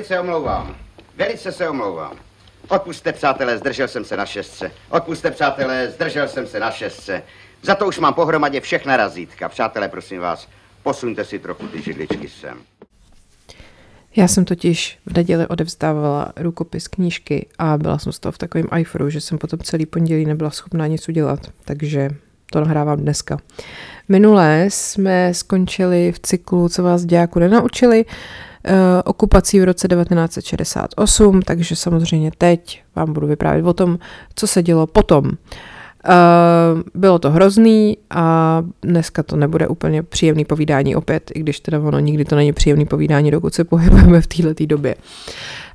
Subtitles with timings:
[0.00, 0.76] velice omlouvám.
[1.16, 2.12] Velice se omlouvám.
[2.68, 4.72] Odpuste, přátelé, zdržel jsem se na šestce.
[4.90, 7.22] Odpuste, přátelé, zdržel jsem se na šestce.
[7.62, 9.48] Za to už mám pohromadě všechna razítka.
[9.48, 10.48] Přátelé, prosím vás,
[10.82, 12.58] posuňte si trochu ty židličky sem.
[14.16, 18.66] Já jsem totiž v neděli odevzdávala rukopis knížky a byla jsem z toho v takovém
[18.78, 22.10] iForu, že jsem potom celý pondělí nebyla schopná nic udělat, takže
[22.52, 23.38] to nahrávám dneska.
[24.08, 28.04] Minulé jsme skončili v cyklu, co vás dějáku nenaučili,
[29.04, 33.98] okupací v roce 1968, takže samozřejmě teď vám budu vyprávět o tom,
[34.34, 35.30] co se dělo potom.
[36.08, 41.78] Uh, bylo to hrozný a dneska to nebude úplně příjemný povídání opět, i když teda
[41.80, 44.94] ono nikdy to není příjemný povídání, dokud se pohybujeme v této době.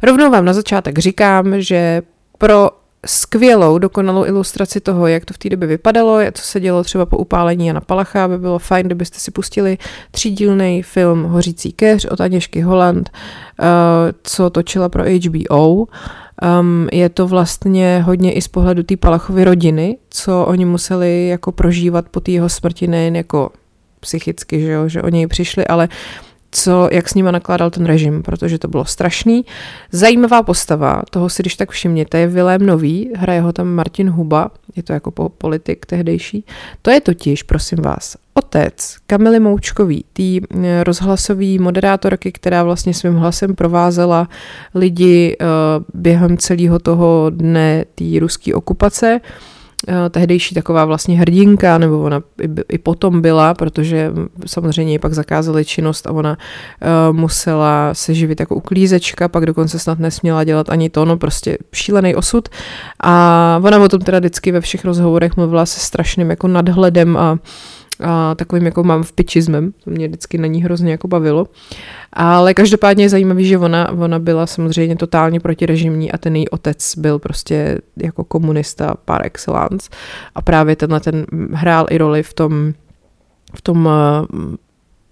[0.03, 2.01] Rovnou vám na začátek říkám, že
[2.37, 2.69] pro
[3.05, 7.17] skvělou, dokonalou ilustraci toho, jak to v té době vypadalo, co se dělo třeba po
[7.17, 9.77] upálení Jana Palacha, by bylo fajn, kdybyste si pustili
[10.11, 13.09] třídílný film Hořící keř od Aněšky Holland,
[13.59, 13.65] uh,
[14.23, 15.87] co točila pro HBO.
[16.59, 21.51] Um, je to vlastně hodně i z pohledu té Palachovy rodiny, co oni museli jako
[21.51, 23.51] prožívat po té jeho smrti, nejen jako
[23.99, 25.89] psychicky, že, jo, že o něj přišli, ale
[26.55, 29.45] co, jak s nima nakládal ten režim, protože to bylo strašný.
[29.91, 34.51] Zajímavá postava, toho si když tak všimněte, je Vilém Nový, hraje ho tam Martin Huba,
[34.75, 36.45] je to jako politik tehdejší.
[36.81, 43.15] To je totiž, prosím vás, otec Kamily Moučkový, tý eh, rozhlasový moderátorky, která vlastně svým
[43.15, 44.29] hlasem provázela
[44.75, 45.47] lidi uh,
[45.93, 49.21] během celého toho dne té ruské okupace.
[49.87, 54.11] Eh, tehdejší taková vlastně hrdinka, nebo ona i, i potom byla, protože
[54.45, 56.37] samozřejmě pak zakázali činnost a ona
[57.09, 61.57] uh, musela se živit jako uklízečka, pak dokonce snad nesměla dělat ani to, no prostě
[61.73, 62.49] šílený osud.
[63.03, 67.37] A ona o tom teda vždycky ve všech rozhovorech mluvila se strašným jako nadhledem a
[68.03, 71.47] a takovým jako mám v pičizmem, to mě vždycky na ní hrozně jako bavilo.
[72.13, 76.95] Ale každopádně je zajímavý, že ona, ona byla samozřejmě totálně protirežimní a ten její otec
[76.97, 79.89] byl prostě jako komunista par excellence
[80.35, 82.73] a právě tenhle ten hrál i roli v tom,
[83.55, 83.89] v tom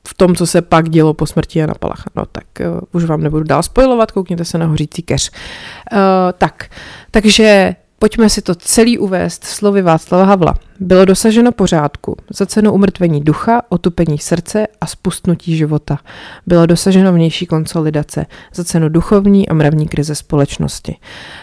[0.08, 2.10] v tom, co se pak dělo po smrti Jana Palacha.
[2.16, 5.32] No tak uh, už vám nebudu dál spojovat, koukněte se na hořící keř.
[5.92, 5.98] Uh,
[6.38, 6.70] tak,
[7.12, 10.54] takže pojďme si to celý uvést slovy Václava Havla.
[10.80, 15.98] Bylo dosaženo pořádku za cenu umrtvení ducha, otupení srdce a spustnutí života.
[16.48, 20.96] Bylo dosaženo vnější konsolidace za cenu duchovní a mravní krize společnosti.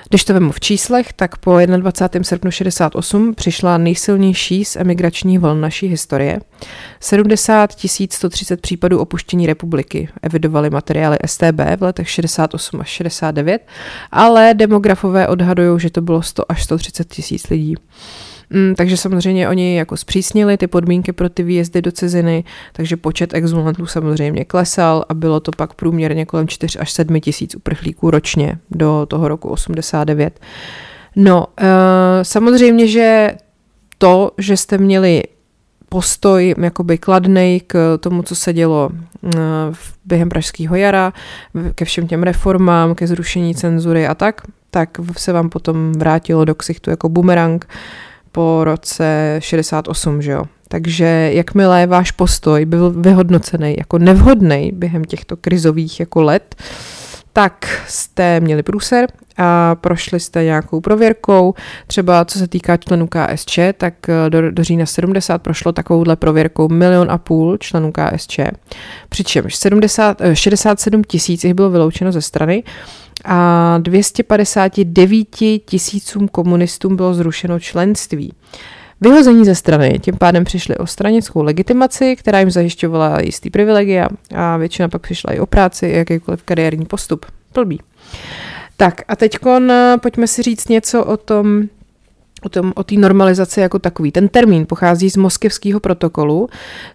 [0.08, 2.24] Když to vemu v číslech, tak po 21.
[2.24, 6.40] srpnu 68 přišla nejsilnější z emigrační vln naší historie.
[7.00, 7.70] 70
[8.10, 13.66] 130 případů opuštění republiky evidovali materiály STB v letech 68 až 69,
[14.10, 17.74] ale demografové odhadují, že to bylo 100 až 130 tisíc lidí.
[18.50, 23.34] Mm, takže samozřejmě oni jako zpřísnili ty podmínky pro ty výjezdy do ciziny, takže počet
[23.34, 28.58] exulantů samozřejmě klesal a bylo to pak průměrně kolem 4 až 7 tisíc uprchlíků ročně
[28.70, 30.40] do toho roku 89.
[31.16, 31.66] No, uh,
[32.22, 33.30] samozřejmě, že
[33.98, 35.22] to, že jste měli
[35.88, 38.90] postoj jakoby kladnej k tomu, co se dělo
[39.22, 39.30] uh,
[40.04, 41.12] během Pražského jara,
[41.74, 44.40] ke všem těm reformám, ke zrušení cenzury a tak,
[44.70, 47.66] tak se vám potom vrátilo do ksichtu jako bumerang
[48.32, 50.44] po roce 68, že jo.
[50.68, 56.54] Takže jakmile váš postoj byl vyhodnocený jako nevhodný během těchto krizových jako let,
[57.32, 61.54] tak jste měli průser a prošli jste nějakou prověrkou.
[61.86, 63.94] Třeba co se týká členů KSČ, tak
[64.28, 68.40] do, do října 70 prošlo takovouhle prověrkou milion a půl členů KSČ.
[69.08, 72.62] Přičemž 70, 67 tisíc jich bylo vyloučeno ze strany
[73.24, 75.28] a 259
[75.64, 78.32] tisícům komunistům bylo zrušeno členství.
[79.00, 84.56] Vyhození ze strany tím pádem přišli o stranickou legitimaci, která jim zajišťovala jistý privilegia a
[84.56, 87.26] většina pak přišla i o práci, jakýkoliv kariérní postup.
[87.52, 87.80] Plbí.
[88.76, 89.38] Tak a teď
[90.00, 91.62] pojďme si říct něco o tom,
[92.42, 94.12] o té o normalizaci jako takový.
[94.12, 96.48] Ten termín pochází z moskevského protokolu,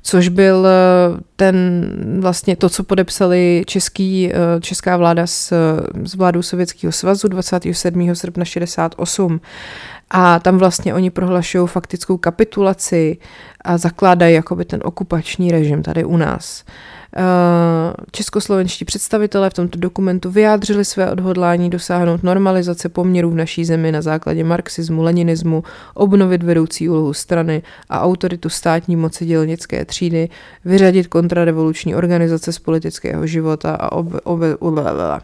[0.04, 1.86] což byl eh, ten
[2.20, 5.54] vlastně to, co podepsali český, eh, česká vláda s,
[6.04, 8.16] s vládou Sovětského svazu 27.
[8.16, 9.42] srpna 68.
[10.10, 13.18] A tam vlastně oni prohlašují faktickou kapitulaci
[13.62, 16.64] a zakládají jakoby ten okupační režim tady u nás.
[17.18, 23.92] Eh, českoslovenští představitelé v tomto dokumentu vyjádřili své odhodlání dosáhnout normalizace poměrů v naší zemi
[23.92, 25.64] na základě marxismu, leninismu,
[25.94, 30.30] obnovit vedoucí úlohu strany a autoritu státní moci dělnické třídy,
[30.66, 34.76] vyřadit kontrarevoluční organizace z politického života a ob, ob, ob,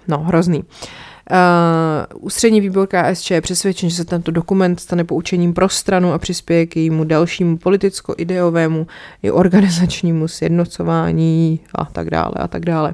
[0.08, 0.60] no, hrozný.
[0.60, 6.14] Uh, Uh, ústřední výbor KSČ je přesvědčen, že se tento dokument stane poučením pro stranu
[6.14, 8.88] a přispěje k jejímu dalšímu politicko-ideovému
[9.24, 12.94] i organizačnímu sjednocování a tak dále a tak dále.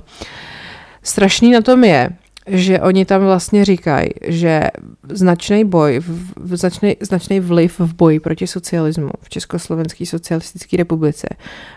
[1.03, 2.09] Strašný na tom je,
[2.47, 4.63] že oni tam vlastně říkají, že
[5.09, 6.01] značný boj,
[6.43, 11.27] značný, značný vliv v boji proti socialismu v Československé socialistické republice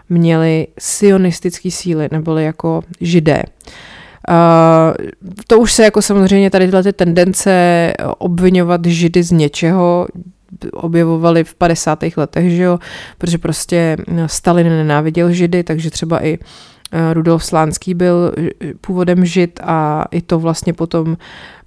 [0.09, 3.43] měly sionistické síly, neboli jako židé.
[3.43, 4.00] Uh,
[5.47, 10.09] to už se jako samozřejmě tady tyhle ty tendence obvinovat židy z něčeho
[10.73, 11.99] objevovaly v 50.
[12.17, 12.79] letech, že jo,
[13.19, 13.97] protože prostě
[14.27, 16.39] Stalin nenáviděl židy, takže třeba i
[16.93, 21.17] Eh, Rudolf Slánský byl eh, původem žid a i to vlastně potom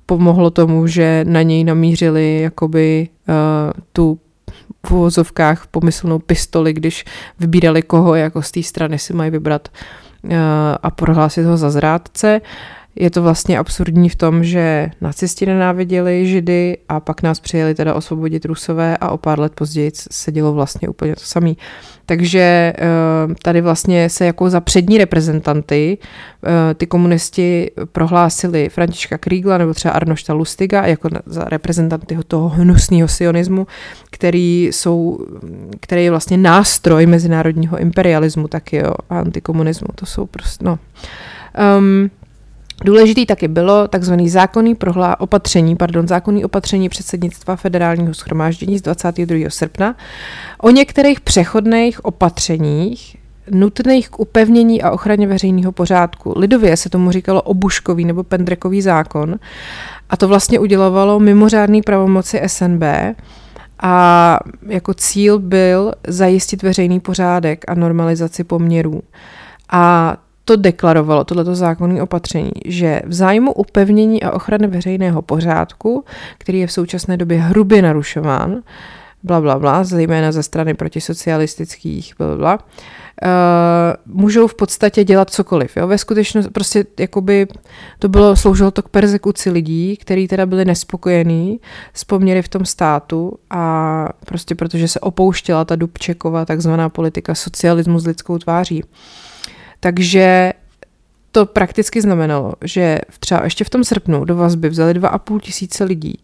[0.05, 4.19] pomohlo tomu, že na něj namířili jakoby uh, tu
[4.85, 7.05] v uvozovkách pomyslnou pistoli, když
[7.39, 9.67] vybírali koho jako z té strany si mají vybrat
[10.83, 12.41] a prohlásit ho za zrádce.
[12.95, 17.93] Je to vlastně absurdní v tom, že nacisti nenáviděli židy a pak nás přijeli teda
[17.93, 21.53] osvobodit rusové a o pár let později se dělo vlastně úplně to samé.
[22.05, 22.83] Takže eh,
[23.41, 25.97] tady vlastně se jako za přední reprezentanty
[26.43, 33.07] eh, ty komunisti prohlásili Františka Krígla nebo třeba Arnošta Lustiga jako za reprezentanty toho hnusného
[33.07, 33.67] sionismu,
[34.11, 35.19] který, jsou,
[35.79, 39.87] který je vlastně nástroj mezinárodního imperialismu taky, jo, a antikomunismu.
[39.95, 40.79] To jsou prostě, no.
[41.77, 42.09] Um,
[42.83, 49.49] Důležitý taky bylo takzvaný zákonný prohlá, opatření, pardon, zákonný opatření předsednictva federálního schromáždění z 22.
[49.49, 49.95] srpna
[50.61, 53.17] o některých přechodných opatřeních
[53.51, 56.33] nutných k upevnění a ochraně veřejného pořádku.
[56.35, 59.35] Lidově se tomu říkalo obuškový nebo pendrekový zákon
[60.09, 62.83] a to vlastně udělovalo mimořádný pravomoci SNB
[63.79, 69.01] a jako cíl byl zajistit veřejný pořádek a normalizaci poměrů.
[69.71, 76.05] A to deklarovalo, tohleto zákonné opatření, že v zájmu upevnění a ochrany veřejného pořádku,
[76.37, 78.61] který je v současné době hrubě narušován,
[79.23, 82.59] bla, bla, bla, zejména ze strany protisocialistických, bla, bla,
[83.23, 85.77] Uh, můžou v podstatě dělat cokoliv.
[85.77, 85.87] Jo?
[85.87, 87.47] Ve skutečnosti prostě jakoby
[87.99, 91.59] to bylo, sloužilo to k persekuci lidí, kteří teda byli nespokojení
[91.93, 97.99] s poměry v tom státu a prostě protože se opouštěla ta Dubčekova takzvaná politika socialismu
[97.99, 98.83] s lidskou tváří.
[99.83, 100.53] Takže
[101.31, 106.19] to prakticky znamenalo, že třeba ještě v tom srpnu do vazby vzali 2,5 tisíce lidí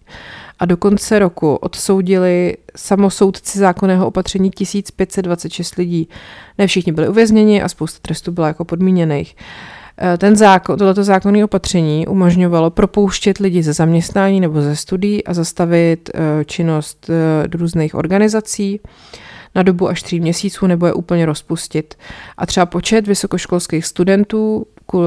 [0.59, 6.09] a do konce roku odsoudili samosoudci zákonného opatření 1526 lidí.
[6.57, 9.35] Ne všichni byli uvězněni a spousta trestů byla jako podmíněných.
[10.01, 15.33] Eh, ten zákon, tohleto zákonné opatření umožňovalo propouštět lidi ze zaměstnání nebo ze studií a
[15.33, 18.79] zastavit eh, činnost eh, různých organizací
[19.55, 21.95] na dobu až tří měsíců nebo je úplně rozpustit.
[22.37, 24.65] A třeba počet vysokoškolských studentů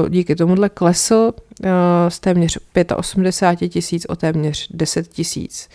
[0.09, 1.69] díky tomuhle klesl uh,
[2.09, 2.57] z téměř
[2.95, 5.69] 85 tisíc o téměř 10 tisíc.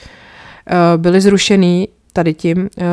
[0.71, 2.87] Uh, byly zrušený tady tím uh,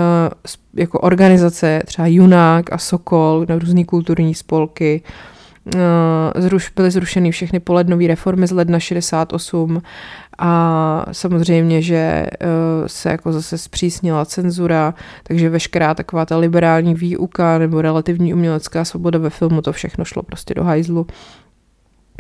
[0.74, 5.02] jako organizace, třeba Junák a Sokol, různé kulturní spolky,
[6.36, 9.82] zruš, byly zrušeny všechny polednové reformy z ledna 68
[10.38, 12.28] a samozřejmě, že eh,
[12.88, 19.20] se jako zase zpřísnila cenzura, takže veškerá taková ta liberální výuka nebo relativní umělecká svoboda
[19.20, 21.08] ve filmu, to všechno šlo prostě do hajzlu.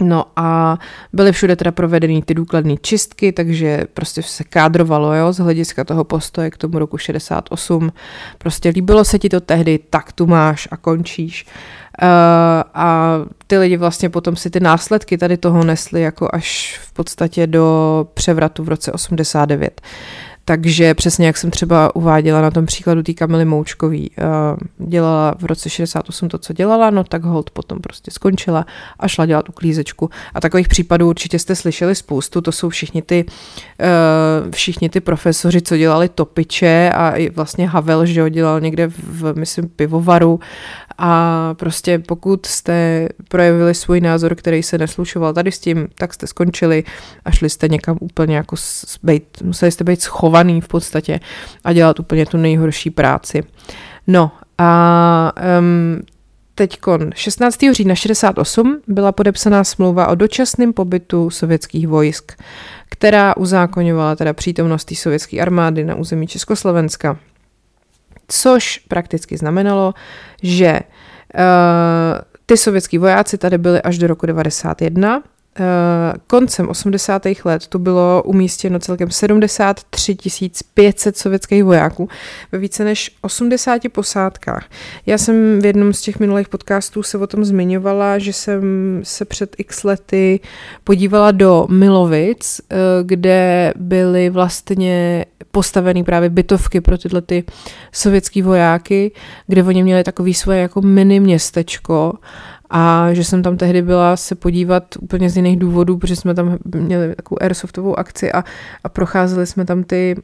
[0.02, 0.80] No a
[1.14, 6.04] byly všude teda provedeny ty důkladné čistky, takže prostě se kádrovalo, jo, z hlediska toho
[6.04, 7.92] postoje k tomu roku 68.
[8.38, 11.46] Prostě líbilo se ti to tehdy, tak tu máš a končíš.
[12.02, 12.08] Uh,
[12.74, 17.48] a ty lidi vlastně potom si ty následky tady toho nesli jako až v podstatě
[17.48, 19.82] do převratu v roce 89.
[20.48, 24.24] Takže přesně jak jsem třeba uváděla na tom příkladu té Kamily Moučkový, eh,
[24.78, 28.66] dělala v roce 68 to, co dělala, no tak hold potom prostě skončila
[29.00, 30.10] a šla dělat uklízečku.
[30.34, 33.26] A takových případů určitě jste slyšeli spoustu, to jsou všichni ty,
[33.80, 38.88] eh, všichni ty profesoři, co dělali topiče a i vlastně Havel, že ho dělal někde
[38.88, 40.40] v, myslím, pivovaru
[40.98, 46.28] a prostě pokud jste projevili svůj názor, který se neslušoval tady s tím, tak jste
[46.28, 46.84] skončili
[47.26, 48.56] a šli jste někam úplně jako
[49.04, 50.02] bejt, museli jste být
[50.36, 51.20] schovaný v podstatě
[51.64, 53.44] a dělat úplně tu nejhorší práci.
[54.08, 56.02] No a um,
[56.58, 57.58] Teďkon 16.
[57.72, 62.32] října 68 byla podepsaná smlouva o dočasném pobytu sovětských vojsk,
[62.90, 67.18] která uzákoňovala teda přítomnost sovětské armády na území Československa
[68.28, 69.94] což prakticky znamenalo,
[70.44, 71.40] že uh,
[72.46, 75.35] ty sovětský vojáci tady byli až do roku 91 Eh,
[76.28, 77.22] koncem 80.
[77.46, 80.18] let tu bylo umístěno celkem 73
[80.74, 82.10] 500 sovětských vojáků
[82.52, 84.66] ve více než 80 posádkách.
[85.06, 88.64] Já jsem v jednom z těch minulých podcastů se o tom zmiňovala, že jsem
[89.04, 90.40] se před x lety
[90.84, 97.44] podívala do Milovic, eh, kde byly vlastně postaveny právě bytovky pro tyhle ty
[97.92, 99.12] sovětský vojáky,
[99.48, 102.14] kde oni měli takový svoje jako mini městečko
[102.70, 106.58] a že jsem tam tehdy byla se podívat úplně z jiných důvodů, protože jsme tam
[106.76, 108.44] měli takovou airsoftovou akci a,
[108.84, 110.16] a procházeli jsme tam ty,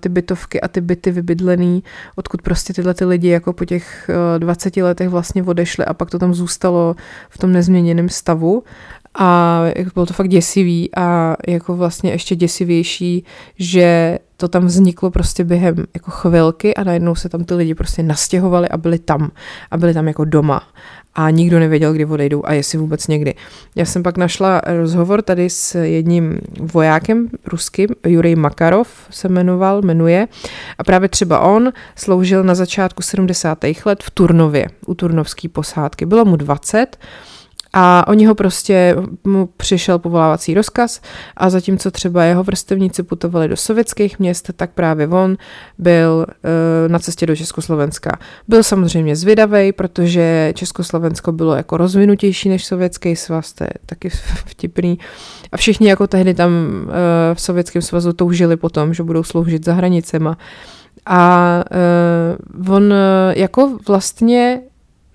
[0.00, 1.82] ty bytovky a ty byty vybydlený,
[2.16, 6.10] odkud prostě tyhle ty lidi jako po těch 20 eh, letech vlastně odešli a pak
[6.10, 6.96] to tam zůstalo
[7.28, 8.62] v tom nezměněném stavu
[9.14, 13.24] a jako bylo to fakt děsivý a jako vlastně ještě děsivější,
[13.58, 18.02] že to tam vzniklo prostě během jako chvilky a najednou se tam ty lidi prostě
[18.02, 19.30] nastěhovali a byli tam
[19.70, 20.62] a byli tam jako doma
[21.14, 23.34] a nikdo nevěděl, kdy odejdou a jestli vůbec někdy.
[23.76, 30.28] Já jsem pak našla rozhovor tady s jedním vojákem ruským, Jurij Makarov se jmenoval, jmenuje
[30.78, 33.58] a právě třeba on sloužil na začátku 70.
[33.84, 36.06] let v Turnově, u turnovské posádky.
[36.06, 36.96] Bylo mu 20
[37.72, 41.00] a oni ho prostě, mu přišel povolávací rozkaz
[41.36, 45.36] a zatímco třeba jeho vrstevníci putovali do sovětských měst, tak právě on
[45.78, 48.18] byl uh, na cestě do Československa.
[48.48, 54.08] Byl samozřejmě zvědavý, protože Československo bylo jako rozvinutější než sovětský svaz, to je taky
[54.46, 54.98] vtipný.
[55.52, 56.90] A všichni jako tehdy tam uh,
[57.34, 60.38] v sovětském svazu toužili potom, že budou sloužit za hranicema.
[61.06, 61.64] A
[62.66, 62.94] uh, on
[63.34, 64.60] jako vlastně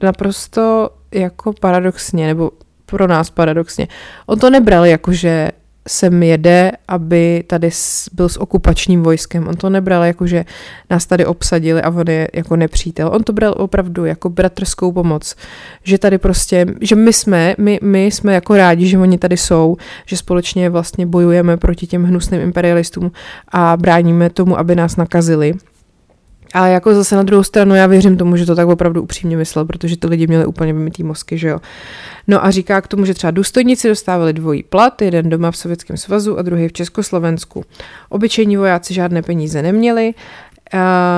[0.06, 2.52] naprosto jako paradoxně, nebo
[2.86, 3.88] pro nás paradoxně.
[4.26, 5.52] On to nebral jako, že
[5.88, 7.70] sem jede, aby tady
[8.14, 9.48] byl s okupačním vojskem.
[9.48, 10.46] On to nebral jako, že
[10.90, 13.10] nás tady obsadili a on je jako nepřítel.
[13.14, 15.36] On to bral opravdu jako bratrskou pomoc.
[15.84, 19.78] Že tady prostě, že my jsme, my, my jsme jako rádi, že oni tady jsou,
[20.06, 23.12] že společně vlastně bojujeme proti těm hnusným imperialistům
[23.48, 25.54] a bráníme tomu, aby nás nakazili.
[26.54, 29.66] A jako zase na druhou stranu já věřím tomu, že to tak opravdu upřímně myslel,
[29.66, 31.60] protože ty lidi měli úplně vymitý mozky, že jo.
[32.28, 35.98] No a říká k tomu, že třeba důstojníci dostávali dvojí plat, jeden doma v Sovětském
[35.98, 37.66] svazu a druhý v Československu.
[38.10, 40.14] Obyčejní vojáci žádné peníze neměli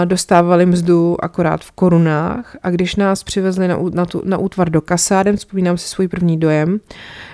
[0.06, 4.82] dostávali mzdu akorát v korunách a když nás přivezli na, na, tu, na útvar do
[4.82, 6.80] kasáren, vzpomínám si svůj první dojem,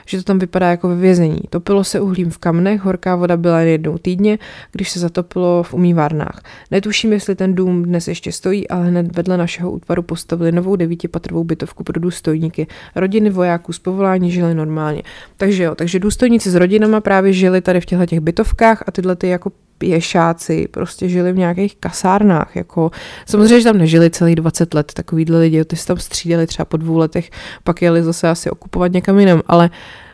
[0.05, 1.39] že to tam vypadá jako ve vězení.
[1.49, 4.39] Topilo se uhlím v kamnech, horká voda byla jednou týdně,
[4.71, 6.41] když se zatopilo v umývárnách.
[6.71, 11.43] Netuším, jestli ten dům dnes ještě stojí, ale hned vedle našeho útvaru postavili novou devítipatrovou
[11.43, 12.67] bytovku pro důstojníky.
[12.95, 15.03] Rodiny vojáků z povolání žili normálně.
[15.37, 19.15] Takže jo, takže důstojníci s rodinama právě žili tady v těchto těch bytovkách a tyhle
[19.15, 22.55] ty jako pěšáci prostě žili v nějakých kasárnách.
[22.55, 22.91] Jako,
[23.25, 26.77] samozřejmě, že tam nežili celý 20 let takovýhle lidi, ty se tam střídali třeba po
[26.77, 27.29] dvou letech,
[27.63, 29.69] pak jeli zase asi okupovat někam jinam, ale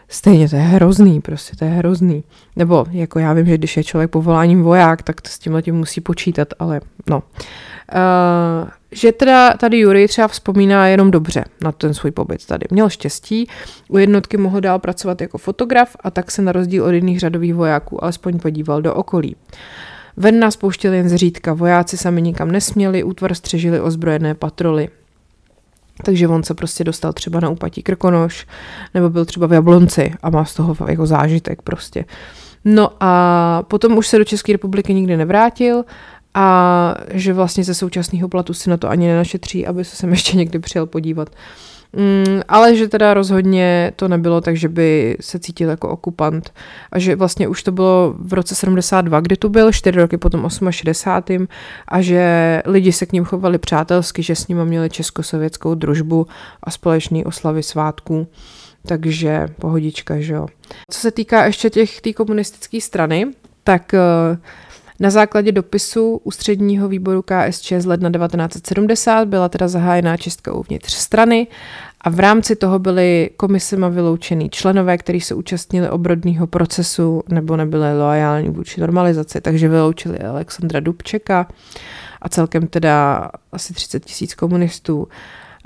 [0.08, 2.24] stejně to je hrozný, prostě to je hrozný.
[2.56, 5.76] Nebo jako já vím, že když je člověk povoláním voják, tak to s tím letím
[5.76, 7.18] musí počítat, ale no.
[7.18, 7.24] Uh,
[8.92, 12.66] že teda tady Jury třeba vzpomíná jenom dobře na ten svůj pobyt tady.
[12.72, 13.48] Měl štěstí,
[13.88, 17.54] u jednotky mohl dál pracovat jako fotograf a tak se na rozdíl od jiných řadových
[17.54, 19.36] vojáků alespoň podíval do okolí.
[20.18, 24.90] Ven nás pouštěli jen zřídka, vojáci sami nikam nesměli, útvar střežili ozbrojené patroly.
[26.04, 28.48] Takže on se prostě dostal třeba na úpatí Krkonoš,
[28.94, 32.06] nebo byl třeba v Jablonci a má z toho jako zážitek prostě.
[32.66, 35.84] No a potom už se do České republiky nikdy nevrátil
[36.34, 40.38] a že vlastně ze současného platu si na to ani nenašetří, aby se sem ještě
[40.38, 41.30] někdy přijel podívat.
[41.94, 46.54] Mm, ale že teda rozhodně to nebylo tak, že by se cítil jako okupant
[46.92, 50.50] a že vlastně už to bylo v roce 72, kdy tu byl, 4 roky potom
[50.70, 51.48] 68
[51.88, 56.28] a že lidi se k ním chovali přátelsky, že s nimi měli českosvětskou družbu
[56.64, 58.28] a společný oslavy svátků.
[58.88, 60.48] Takže pohodička, že jo.
[60.92, 63.28] Co se týká ještě těch té komunistické strany,
[63.64, 64.38] tak uh,
[65.00, 71.48] na základě dopisu ústředního výboru KSČ z ledna 1970 byla teda zahájená čistka uvnitř strany
[72.02, 78.00] a v rámci toho byly komisema vyloučený členové, kteří se účastnili obrodného procesu nebo nebyli
[78.00, 81.48] loajální vůči normalizaci, takže vyloučili Alexandra Dubčeka
[82.22, 85.08] a celkem teda asi 30 tisíc komunistů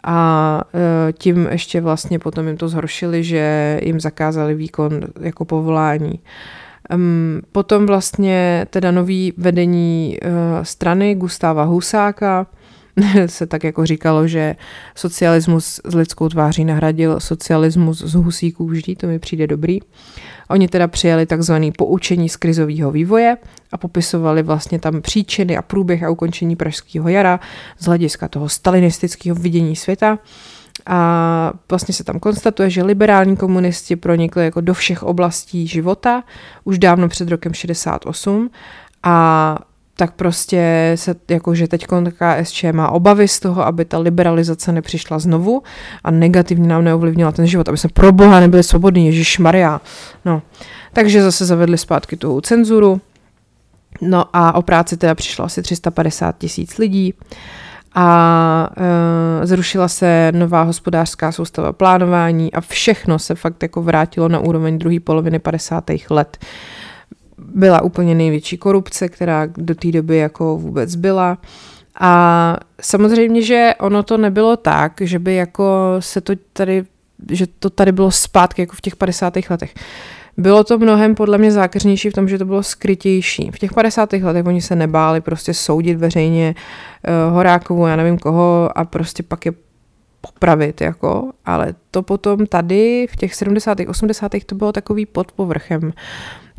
[0.03, 0.61] a
[1.09, 6.19] e, tím ještě vlastně potom jim to zhoršili, že jim zakázali výkon jako povolání.
[6.95, 10.29] Um, potom vlastně teda nový vedení uh,
[10.63, 12.47] strany Gustáva Husáka
[13.25, 14.55] se tak jako říkalo, že
[14.95, 19.79] socialismus s lidskou tváří nahradil socialismus z husíků vždy, to mi přijde dobrý.
[20.49, 23.37] Oni teda přijali takzvané poučení z krizového vývoje
[23.71, 27.39] a popisovali vlastně tam příčiny a průběh a ukončení Pražského jara
[27.79, 30.19] z hlediska toho stalinistického vidění světa
[30.85, 36.23] a vlastně se tam konstatuje, že liberální komunisti pronikli jako do všech oblastí života
[36.63, 38.49] už dávno před rokem 68
[39.03, 39.57] a
[39.95, 45.63] tak prostě se, jakože teď KSČ má obavy z toho, aby ta liberalizace nepřišla znovu
[46.03, 49.81] a negativně nám neovlivnila ten život, aby jsme pro boha nebyli svobodní, Ježíš Maria.
[50.25, 50.41] No.
[50.93, 53.01] Takže zase zavedli zpátky tu cenzuru,
[54.01, 57.13] no a o práci teda přišlo asi 350 tisíc lidí
[57.95, 58.69] a
[59.41, 64.77] e, zrušila se nová hospodářská soustava plánování a všechno se fakt jako vrátilo na úroveň
[64.77, 65.83] druhé poloviny 50.
[66.09, 66.37] let.
[67.37, 71.37] Byla úplně největší korupce, která do té doby jako vůbec byla.
[71.99, 76.83] A samozřejmě, že ono to nebylo tak, že by jako se to tady,
[77.31, 79.33] že to tady bylo zpátky jako v těch 50.
[79.49, 79.73] letech.
[80.37, 83.51] Bylo to mnohem podle mě zákeřnější v tom, že to bylo skrytější.
[83.53, 84.13] V těch 50.
[84.13, 89.45] letech oni se nebáli prostě soudit veřejně uh, Horákovu, já nevím koho, a prostě pak
[89.45, 89.51] je
[90.21, 93.77] popravit, jako, ale to potom tady v těch 70.
[93.87, 94.31] 80.
[94.45, 95.93] to bylo takový pod povrchem.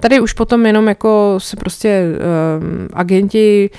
[0.00, 3.71] Tady už potom jenom jako se prostě um, agenti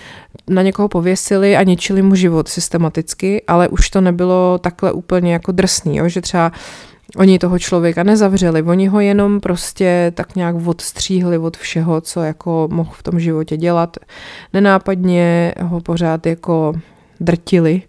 [0.49, 5.51] na někoho pověsili a ničili mu život systematicky, ale už to nebylo takhle úplně jako
[5.51, 6.07] drsný, jo?
[6.07, 6.51] že třeba
[7.17, 12.67] Oni toho člověka nezavřeli, oni ho jenom prostě tak nějak odstříhli od všeho, co jako
[12.71, 13.97] mohl v tom životě dělat.
[14.53, 16.73] Nenápadně ho pořád jako
[17.19, 17.81] drtili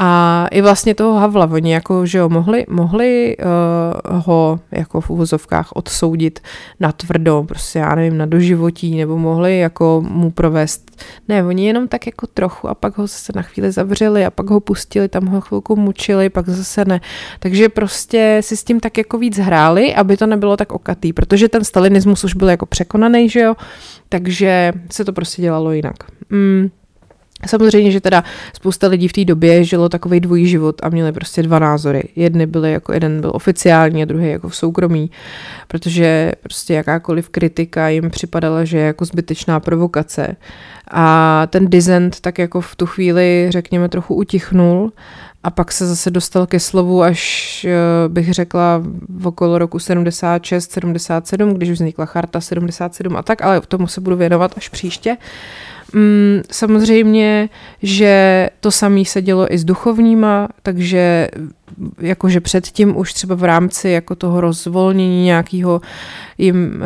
[0.00, 5.10] a i vlastně toho Havla, oni jako, že jo, mohli, mohli uh, ho jako v
[5.10, 6.40] uvozovkách odsoudit
[6.80, 11.88] na tvrdo, prostě já nevím, na doživotí, nebo mohli jako mu provést, ne, oni jenom
[11.88, 15.26] tak jako trochu a pak ho zase na chvíli zavřeli a pak ho pustili, tam
[15.26, 17.00] ho chvilku mučili, pak zase ne.
[17.38, 21.48] Takže prostě si s tím tak jako víc hráli, aby to nebylo tak okatý, protože
[21.48, 23.54] ten stalinismus už byl jako překonaný, že jo,
[24.08, 25.96] takže se to prostě dělalo jinak.
[26.30, 26.68] Mm.
[27.46, 31.42] Samozřejmě, že teda spousta lidí v té době žilo takový dvojí život a měli prostě
[31.42, 32.02] dva názory.
[32.16, 35.10] Jedny byly jako, jeden byl oficiální a druhý jako v soukromí,
[35.68, 40.36] protože prostě jakákoliv kritika jim připadala, že je jako zbytečná provokace.
[40.90, 44.92] A ten dizent tak jako v tu chvíli, řekněme, trochu utichnul
[45.44, 50.72] a pak se zase dostal ke slovu až eh, bych řekla v okolo roku 76,
[50.72, 55.16] 77, když už vznikla charta 77 a tak, ale tomu se budu věnovat až příště.
[55.94, 57.48] Mm, samozřejmě,
[57.82, 61.28] že to samé se dělo i s duchovníma, takže
[62.00, 65.80] jakože předtím už třeba v rámci jako toho rozvolnění nějakého
[66.38, 66.80] jim uh,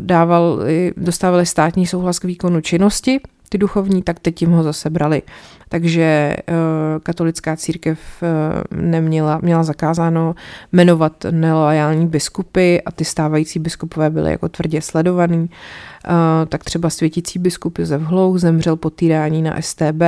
[0.00, 0.60] dával,
[0.96, 5.22] dostávali státní souhlas k výkonu činnosti, ty duchovní, tak teď jim ho zase brali.
[5.68, 6.54] Takže uh,
[7.02, 10.34] katolická církev uh, neměla, měla zakázáno
[10.72, 15.40] jmenovat nelojální biskupy a ty stávající biskupové byly jako tvrdě sledovaný.
[15.40, 15.48] Uh,
[16.48, 20.02] tak třeba světící biskup Josef Hlouk zemřel po týrání na STB.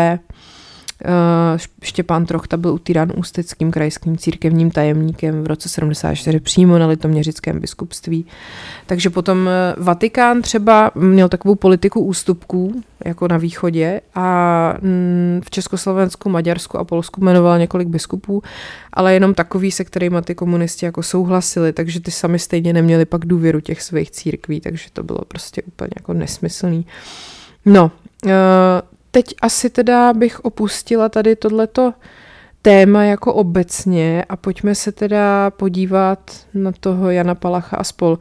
[1.04, 7.60] Eh, Štěpán Trochta byl utýrán ústeckým krajským církevním tajemníkem v roce 74 přímo na litoměřickém
[7.60, 8.26] biskupství.
[8.86, 15.50] Takže potom eh, Vatikán třeba měl takovou politiku ústupků, jako na východě a mm, v
[15.50, 18.42] Československu, Maďarsku a Polsku jmenoval několik biskupů,
[18.92, 23.26] ale jenom takový, se kterými ty komunisti jako souhlasili, takže ty sami stejně neměli pak
[23.26, 26.86] důvěru těch svých církví, takže to bylo prostě úplně jako nesmyslný.
[27.66, 27.90] No,
[28.26, 28.30] eh,
[29.10, 31.92] teď asi teda bych opustila tady tohleto
[32.62, 38.18] téma jako obecně a pojďme se teda podívat na toho Jana Palacha a spol.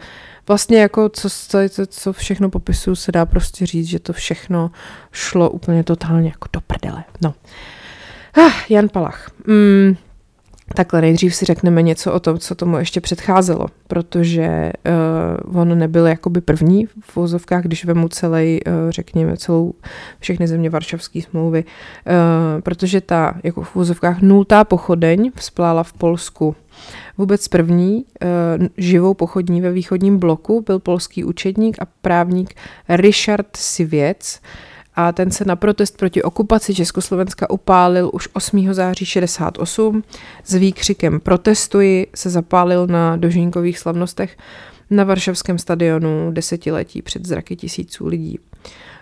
[0.48, 4.72] Vlastně jako co, co, co všechno popisuju, se dá prostě říct, že to všechno
[5.12, 7.04] šlo úplně totálně jako do prdele.
[7.24, 7.34] No.
[8.38, 9.32] Ah, Jan Palach.
[9.48, 9.96] Mm,
[10.76, 14.72] Takhle nejdřív si řekneme něco o tom, co tomu ještě předcházelo, protože
[15.50, 19.74] uh, on nebyl jakoby první v vozovkách, když vemu celý, uh, řekněme, celou
[20.20, 26.56] všechny země Varšavské smlouvy, uh, protože ta jako v vozovkách nultá pochodeň vzplála v Polsku.
[27.18, 32.54] Vůbec první uh, živou pochodní ve východním bloku byl polský učedník a právník
[32.90, 34.42] Richard Sivěc,
[35.00, 38.74] a ten se na protest proti okupaci Československa upálil už 8.
[38.74, 40.04] září 68.
[40.44, 44.38] S výkřikem protestuji se zapálil na dožínkových slavnostech
[44.90, 48.40] na Varšavském stadionu desetiletí před zraky tisíců lidí.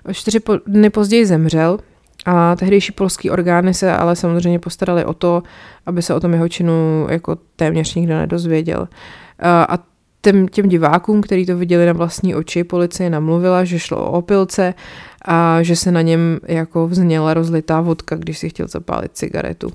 [0.05, 1.79] O čtyři dny později zemřel
[2.25, 5.43] a tehdejší polský orgány se ale samozřejmě postarali o to,
[5.85, 8.87] aby se o tom jeho činu jako téměř nikdo nedozvěděl.
[9.69, 9.77] A
[10.21, 14.73] těm, těm divákům, kteří to viděli na vlastní oči, policie namluvila, že šlo o opilce
[15.25, 19.71] a že se na něm jako vzněla rozlitá vodka, když si chtěl zapálit cigaretu.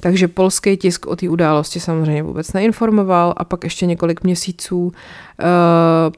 [0.00, 4.92] Takže polský tisk o té události samozřejmě vůbec neinformoval a pak ještě několik měsíců uh,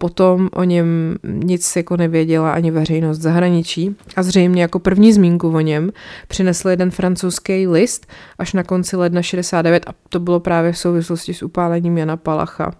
[0.00, 5.60] potom o něm nic jako nevěděla ani veřejnost zahraničí a zřejmě jako první zmínku o
[5.60, 5.90] něm
[6.28, 8.06] přinesl jeden francouzský list
[8.38, 12.72] až na konci ledna 69 a to bylo právě v souvislosti s upálením Jana Palacha.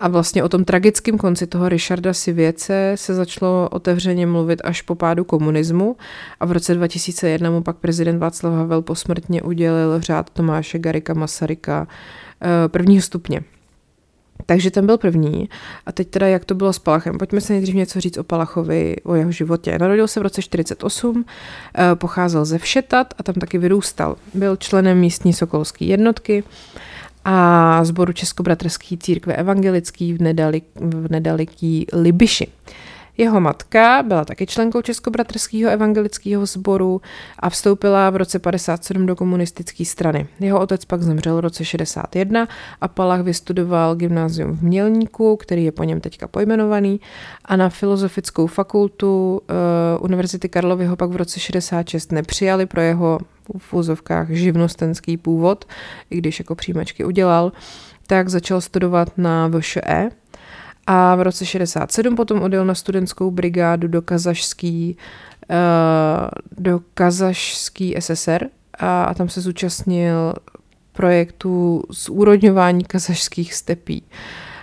[0.00, 4.94] A vlastně o tom tragickém konci toho Richarda Sivěce se začalo otevřeně mluvit až po
[4.94, 5.96] pádu komunismu
[6.40, 11.88] a v roce 2001 mu pak prezident Václav Havel posmrtně udělil řád Tomáše Garika Masaryka
[12.42, 13.42] eh, prvního stupně.
[14.46, 15.48] Takže ten byl první.
[15.86, 17.18] A teď teda, jak to bylo s Palachem.
[17.18, 19.78] Pojďme se nejdřív něco říct o Palachovi, o jeho životě.
[19.78, 21.24] Narodil se v roce 48,
[21.78, 24.16] eh, pocházel ze Všetat a tam taky vyrůstal.
[24.34, 26.44] Byl členem místní sokolské jednotky
[27.24, 32.48] a sboru Českobratrské církve evangelický v, nedalik, v nedaliký Libiši.
[33.20, 37.00] Jeho matka byla taky členkou Českobratrského evangelického sboru
[37.38, 40.26] a vstoupila v roce 57 do komunistické strany.
[40.40, 42.48] Jeho otec pak zemřel v roce 61
[42.80, 47.00] a Palach vystudoval gymnázium v Mělníku, který je po něm teďka pojmenovaný,
[47.44, 49.40] a na filozofickou fakultu
[49.98, 53.18] uh, Univerzity Karlovy ho pak v roce 66 nepřijali pro jeho
[53.58, 55.64] v úzovkách živnostenský původ,
[56.10, 57.52] i když jako příjmačky udělal,
[58.06, 60.10] tak začal studovat na VŠE,
[60.86, 64.96] a v roce 67 potom odjel na studentskou brigádu do kazašský,
[65.50, 68.46] uh, do kazašský SSR
[68.78, 70.34] a, a tam se zúčastnil
[70.92, 74.02] projektu zúrodňování kazašských stepí.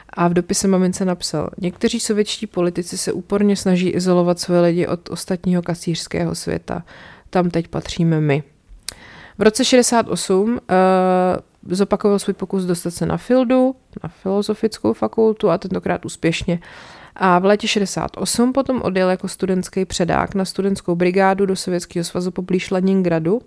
[0.09, 5.09] A v dopise mamince napsal, někteří sovětští politici se úporně snaží izolovat své lidi od
[5.09, 6.83] ostatního kasířského světa.
[7.29, 8.43] Tam teď patříme my.
[9.37, 10.57] V roce 68 uh,
[11.69, 16.59] zopakoval svůj pokus dostat se na Fildu, na filozofickou fakultu a tentokrát úspěšně.
[17.15, 22.31] A v létě 68 potom odjel jako studentský předák na studentskou brigádu do Sovětského svazu
[22.31, 23.41] poblíž Leningradu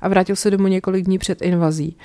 [0.00, 1.96] a vrátil se domů několik dní před invazí.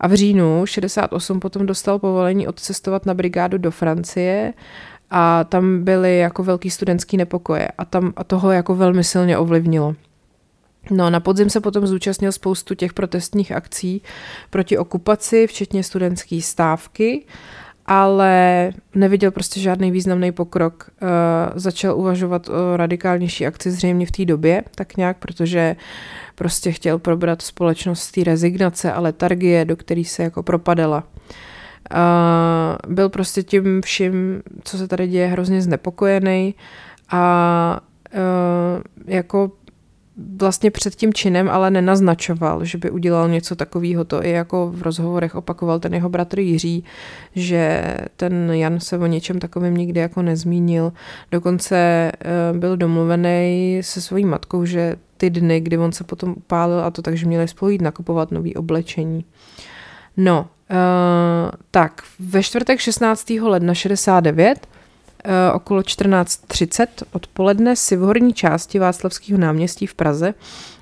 [0.00, 4.54] A v říjnu 68 potom dostal povolení odcestovat na brigádu do Francie
[5.10, 9.94] a tam byly jako velký studentský nepokoje a, tam, a toho jako velmi silně ovlivnilo.
[10.90, 14.02] No, na podzim se potom zúčastnil spoustu těch protestních akcí
[14.50, 17.26] proti okupaci, včetně studentské stávky,
[17.86, 20.90] ale neviděl prostě žádný významný pokrok.
[21.02, 21.08] Uh,
[21.54, 25.76] začal uvažovat o radikálnější akci zřejmě v té době, tak nějak, protože
[26.34, 31.04] prostě chtěl probrat společnost té rezignace a letargie, do který se jako propadala.
[31.94, 36.54] Uh, byl prostě tím vším, co se tady děje, hrozně znepokojený
[37.10, 37.80] a
[38.14, 39.50] uh, jako
[40.16, 44.04] vlastně před tím činem ale nenaznačoval, že by udělal něco takového.
[44.04, 46.84] To i jako v rozhovorech opakoval ten jeho bratr Jiří,
[47.34, 50.92] že ten Jan se o něčem takovém nikdy jako nezmínil.
[51.30, 56.80] Dokonce eh, byl domluvený se svojí matkou, že ty dny, kdy on se potom upálil
[56.80, 59.24] a to takže měli spolu jít nakupovat nový oblečení.
[60.16, 63.30] No, uh, tak, ve čtvrtek 16.
[63.30, 64.73] ledna 69 Eh,
[65.54, 70.34] okolo 14.30 odpoledne si v horní části Václavského náměstí v Praze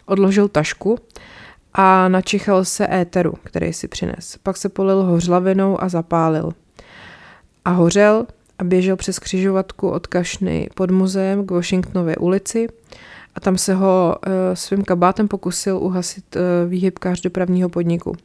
[0.07, 0.99] odložil tašku
[1.75, 4.39] a načichal se éteru, který si přines.
[4.43, 6.53] Pak se polil hořlavinou a zapálil.
[7.65, 8.27] A hořel
[8.59, 12.69] a běžel přes křižovatku od Kašny pod muzeem k Washingtonově ulici
[13.35, 18.17] a tam se ho e, svým kabátem pokusil uhasit e, výhybkář dopravního podniku.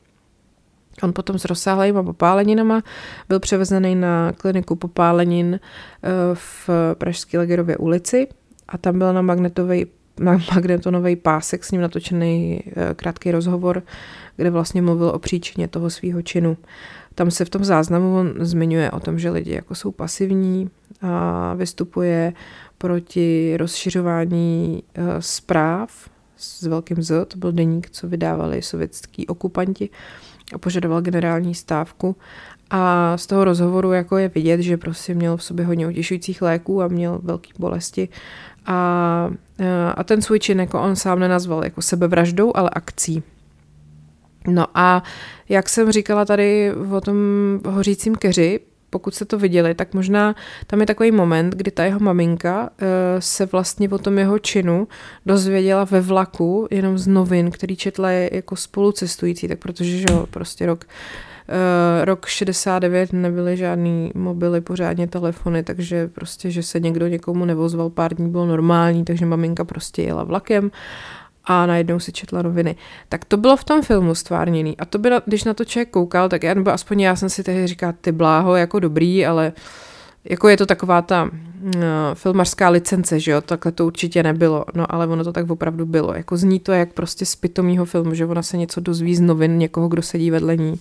[1.04, 2.84] On potom s rozsáhlejma popáleninama
[3.30, 8.28] byl převezený na kliniku popálenin eh, v Pražské Legerově ulici
[8.68, 9.86] a tam byl na magnetový
[10.20, 13.84] na magnetonový pásek s ním natočený eh, krátký rozhovor,
[14.36, 16.58] kde vlastně mluvil o příčině toho svého činu.
[17.16, 20.70] Tam se v tom záznamu on zmiňuje o tom, že lidi jako jsou pasivní
[21.02, 22.34] a vystupuje
[22.78, 29.90] proti rozšiřování eh, zpráv s velkým Z, to byl deník, co vydávali sovětský okupanti
[30.54, 32.16] a požadoval generální stávku.
[32.70, 36.82] A z toho rozhovoru jako je vidět, že prostě měl v sobě hodně utěšujících léků
[36.82, 38.10] a měl velké bolesti.
[38.66, 39.30] A,
[39.96, 43.24] a ten svůj čin jako on sám nenazval jako sebevraždou, ale akcí.
[44.48, 45.04] No a
[45.50, 47.18] jak jsem říkala tady o tom
[47.66, 48.60] hořícím keři,
[48.98, 50.36] pokud jste to viděli, tak možná
[50.68, 52.88] tam je takový moment, kdy ta jeho maminka uh,
[53.20, 54.88] se vlastně o tom jeho činu
[55.26, 60.66] dozvěděla ve vlaku, jenom z novin, který četla jako spolucestující, tak protože, že jo, prostě
[60.66, 60.86] rok
[61.50, 67.90] Uh, rok 69 nebyly žádný mobily, pořádně telefony, takže prostě, že se někdo někomu nevozval
[67.90, 70.72] pár dní bylo normální, takže maminka prostě jela vlakem
[71.48, 72.76] a najednou si četla noviny.
[73.10, 74.78] Tak to bylo v tom filmu stvárněný.
[74.78, 77.44] A to by, když na to člověk koukal, tak já, nebo aspoň já jsem si
[77.44, 79.54] tehdy říkal, ty bláho, jako dobrý, ale
[80.24, 81.82] jako je to taková ta uh,
[82.14, 86.14] filmařská licence, že jo, takhle to určitě nebylo, no ale ono to tak opravdu bylo.
[86.14, 89.58] Jako zní to jak prostě z pitomýho filmu, že ona se něco dozví z novin
[89.58, 90.80] někoho, kdo sedí vedle ní.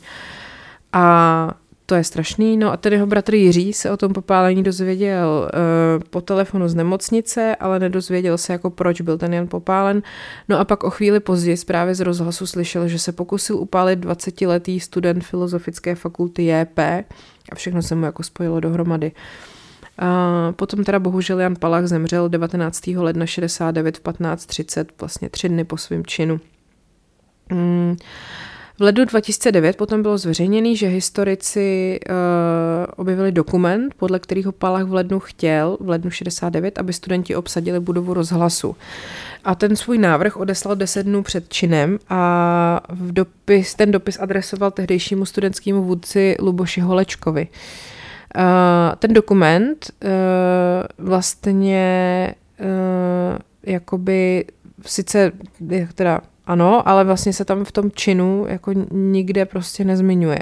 [0.93, 1.55] A
[1.87, 2.57] to je strašný.
[2.57, 6.75] No a ten jeho bratr Jiří se o tom popálení dozvěděl uh, po telefonu z
[6.75, 10.03] nemocnice, ale nedozvěděl se jako proč byl ten jen popálen.
[10.49, 14.81] No a pak o chvíli později právě z rozhlasu slyšel, že se pokusil upálit 20-letý
[14.81, 16.79] student Filozofické fakulty JP
[17.53, 19.13] a všechno se mu jako spojilo dohromady.
[19.99, 22.87] A potom teda bohužel Jan Palach zemřel 19.
[22.87, 26.41] ledna 69 v 15.30, vlastně tři dny po svém činu.
[27.51, 27.97] Mm.
[28.79, 32.15] V lednu 2009 potom bylo zveřejněný, že historici uh,
[32.97, 38.15] objevili dokument, podle kterého Palach v lednu chtěl, v lednu 69, aby studenti obsadili budovu
[38.15, 38.77] rozhlasu.
[39.45, 44.71] A ten svůj návrh odeslal 10 dnů před činem a v dopis, ten dopis adresoval
[44.71, 47.49] tehdejšímu studentskému vůdci Luboši Holečkovi.
[48.37, 48.43] Uh,
[48.99, 50.11] ten dokument uh,
[50.99, 54.45] vlastně uh, jakoby
[54.87, 55.33] sice
[55.95, 60.39] teda ano, ale vlastně se tam v tom činu jako nikde prostě nezmiňuje.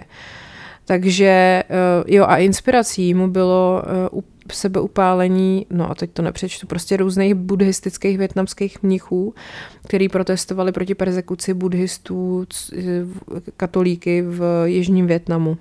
[0.84, 1.62] Takže
[2.06, 3.82] jo a inspirací mu bylo
[4.52, 9.34] sebeupálení, no a teď to nepřečtu, prostě různých buddhistických větnamských mnichů,
[9.86, 12.46] který protestovali proti persekuci buddhistů,
[13.56, 15.56] katolíky v jižním Větnamu.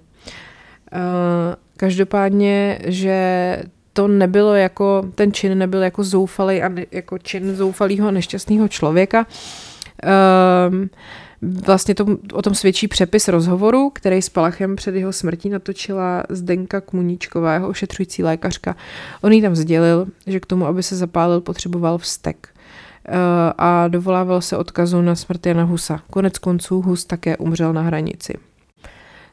[1.78, 3.58] Každopádně, že
[3.94, 9.26] to nebylo jako, ten čin nebyl jako zoufalý jako čin zoufalého nešťastného člověka.
[10.70, 10.90] Um,
[11.66, 16.82] Vlastně to, o tom svědčí přepis rozhovoru, který s Palachem před jeho smrtí natočila Zdenka
[16.82, 18.76] Kmuníčková, jeho ošetřující lékařka.
[19.22, 23.16] On jí tam sdělil, že k tomu, aby se zapálil, potřeboval vztek uh,
[23.58, 26.02] a dovolával se odkazu na smrt Jana Husa.
[26.12, 28.34] Konec konců Hus také umřel na hranici.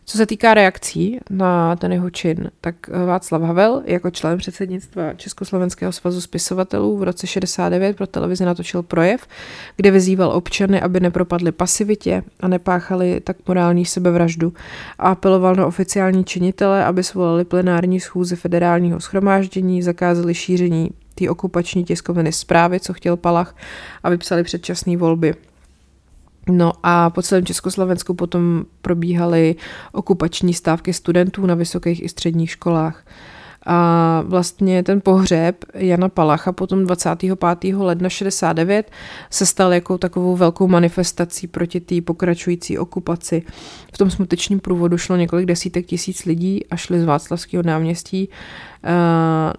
[0.05, 5.15] Co se týká reakcí na ten jeho čin, tak eh, Václav Havel jako člen předsednictva
[5.15, 9.27] Československého svazu spisovatelů v roce 69 pro televizi natočil projev,
[9.77, 14.53] kde vyzýval občany, aby nepropadli pasivitě a nepáchali tak morální sebevraždu
[14.99, 21.85] a apeloval na oficiální činitele, aby svolali plenární schůzi federálního schromáždění, zakázali šíření té okupační
[21.85, 23.57] tiskoviny zprávy, co chtěl Palach,
[24.03, 25.35] a vypsali předčasné volby.
[26.49, 29.57] No a po celém Československu potom probíhaly
[29.93, 33.05] okupační stávky studentů na vysokých i středních školách.
[33.67, 37.77] A vlastně ten pohřeb Jana Palacha potom 25.
[37.77, 38.91] ledna 69
[39.31, 43.43] se stal jako takovou velkou manifestací proti té pokračující okupaci.
[43.95, 48.29] V tom smutečním průvodu šlo několik desítek tisíc lidí a šli z Václavského náměstí
[48.85, 48.91] eh,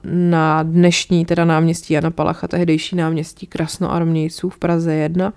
[0.03, 5.33] na dnešní teda náměstí Jana Palacha, tehdejší náměstí Krasnoarmějců v Praze 1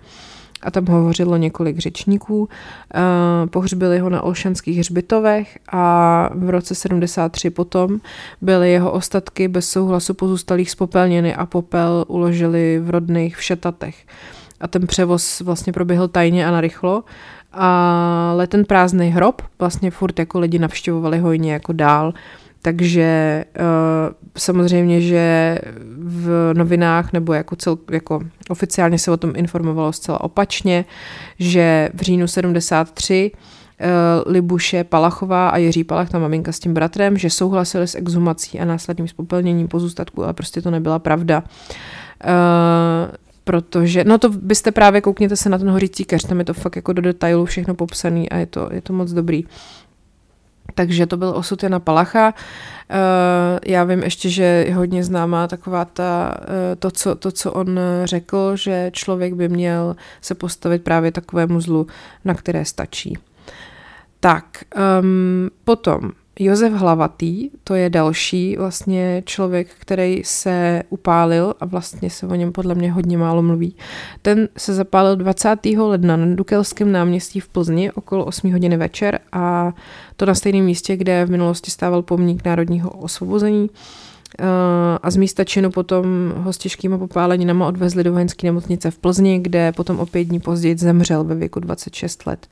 [0.64, 2.48] a tam hovořilo několik řečníků.
[2.94, 3.00] Eh,
[3.46, 8.00] pohřbili ho na Olšanských hřbitovech a v roce 73 potom
[8.40, 13.96] byly jeho ostatky bez souhlasu pozůstalých spopelněny a popel uložili v rodných všetatech.
[14.60, 17.04] A ten převoz vlastně proběhl tajně a narychlo,
[17.52, 22.12] ale ten prázdný hrob vlastně furt jako lidi navštěvovali hojně jako dál
[22.64, 25.58] takže uh, samozřejmě, že
[25.98, 30.84] v novinách nebo jako, cel, jako oficiálně se o tom informovalo zcela opačně,
[31.38, 37.18] že v říjnu 73 uh, Libuše Palachová a Jiří Palach, ta maminka s tím bratrem,
[37.18, 41.42] že souhlasili s exhumací a následným spopelněním pozůstatku, ale prostě to nebyla pravda.
[42.24, 46.54] Uh, protože, no to byste právě, koukněte se na ten hořící keř, tam je to
[46.54, 49.44] fakt jako do detailu všechno popsaný a je to, je to moc dobrý.
[50.74, 52.34] Takže to byl osud Jana Palacha.
[52.90, 57.52] Eh, já vím ještě, že je hodně známá taková ta, eh, to, co, to, co
[57.52, 61.86] on řekl, že člověk by měl se postavit právě takovému zlu,
[62.24, 63.18] na které stačí.
[64.20, 64.44] Tak,
[65.00, 72.26] um, potom Josef Hlavatý, to je další vlastně člověk, který se upálil a vlastně se
[72.26, 73.76] o něm podle mě hodně málo mluví.
[74.22, 75.66] Ten se zapálil 20.
[75.66, 79.72] ledna na Dukelském náměstí v Plzni okolo 8 hodiny večer a
[80.16, 83.70] to na stejném místě, kde v minulosti stával pomník národního osvobození
[84.38, 84.44] eh,
[85.02, 89.38] a z místa činu potom ho s těžkýma popáleninama odvezli do vojenské nemocnice v Plzni,
[89.38, 92.46] kde potom o pět dní později zemřel ve věku 26 let.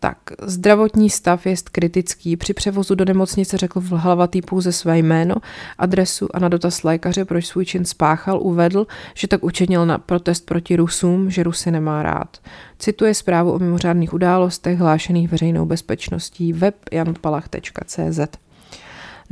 [0.00, 2.36] Tak, zdravotní stav je kritický.
[2.36, 5.34] Při převozu do nemocnice řekl hlavatý pouze své jméno,
[5.78, 10.46] adresu a na dotaz lékaře, proč svůj čin spáchal, uvedl, že tak učinil na protest
[10.46, 12.38] proti Rusům, že Rusy nemá rád.
[12.78, 18.20] Cituje zprávu o mimořádných událostech hlášených veřejnou bezpečností web janpalach.cz.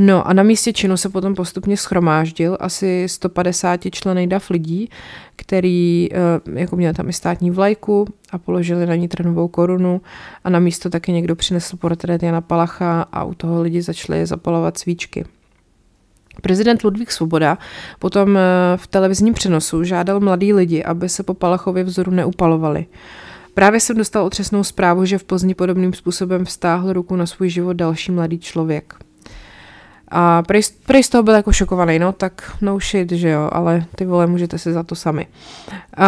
[0.02, 4.90] No a na místě činu se potom postupně schromáždil asi 150 člený dav lidí,
[5.36, 10.00] který eh, jako měl tam i státní vlajku a položili na ní trnovou korunu
[10.44, 14.78] a na místo taky někdo přinesl portrét Jana Palacha a u toho lidi začali zapalovat
[14.78, 15.24] svíčky.
[16.42, 17.58] Prezident Ludvík Svoboda
[17.98, 18.42] potom eh,
[18.76, 22.86] v televizním přenosu žádal mladý lidi, aby se po Palachově vzoru neupalovali.
[23.54, 27.72] Právě jsem dostal otřesnou zprávu, že v Plzni podobným způsobem vztáhl ruku na svůj život
[27.72, 29.09] další mladý člověk.
[30.10, 33.84] A prej, prej z toho byl jako šokovaný, no tak no shit, že jo, ale
[33.94, 35.26] ty vole, můžete si za to sami.
[35.98, 36.04] Uh,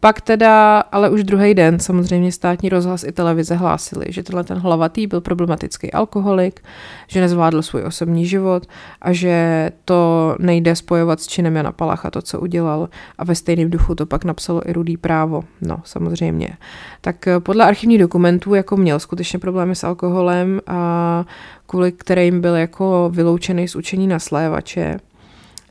[0.00, 4.58] pak teda, ale už druhý den samozřejmě státní rozhlas i televize hlásili, že tenhle ten
[4.58, 6.60] hlavatý byl problematický alkoholik,
[7.06, 8.66] že nezvládl svůj osobní život
[9.02, 12.88] a že to nejde spojovat s činem Jana Palacha, to, co udělal.
[13.18, 16.48] A ve stejném duchu to pak napsalo i Rudý právo, no samozřejmě.
[17.00, 21.24] Tak eh, podle archivních dokumentů jako měl skutečně problémy s alkoholem a
[21.72, 24.96] kvůli kterým byl jako vyloučený z učení na slévače.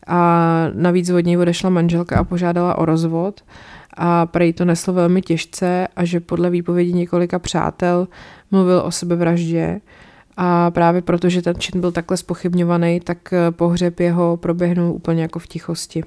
[0.07, 3.41] A navíc od něj odešla manželka a požádala o rozvod
[3.97, 8.07] a prej to neslo velmi těžce a že podle výpovědi několika přátel
[8.51, 9.81] mluvil o sebevraždě
[10.37, 15.39] a právě protože ten čin byl takhle spochybňovaný, tak eh, pohřeb jeho proběhnul úplně jako
[15.39, 16.03] v tichosti.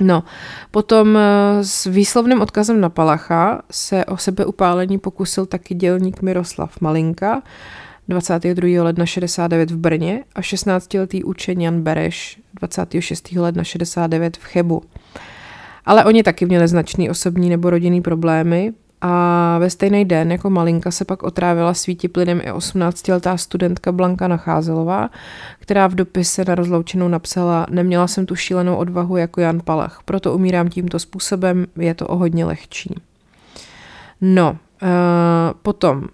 [0.00, 0.22] No,
[0.70, 7.42] potom eh, s výslovným odkazem na Palacha se o sebeupálení pokusil taky dělník Miroslav Malinka
[8.10, 8.82] 22.
[8.82, 13.32] ledna 69 v Brně a 16-letý učen Jan Bereš 26.
[13.32, 14.82] ledna 69 v Chebu.
[15.86, 20.90] Ale oni taky měli značný osobní nebo rodinný problémy a ve stejný den jako malinka
[20.90, 25.10] se pak otrávila svítiplynem i 18-letá studentka Blanka Nacházelová,
[25.58, 30.34] která v dopise na rozloučenou napsala Neměla jsem tu šílenou odvahu jako Jan Palach, proto
[30.34, 32.94] umírám tímto způsobem, je to o hodně lehčí.
[34.20, 34.50] No,
[34.82, 34.88] uh,
[35.62, 36.08] potom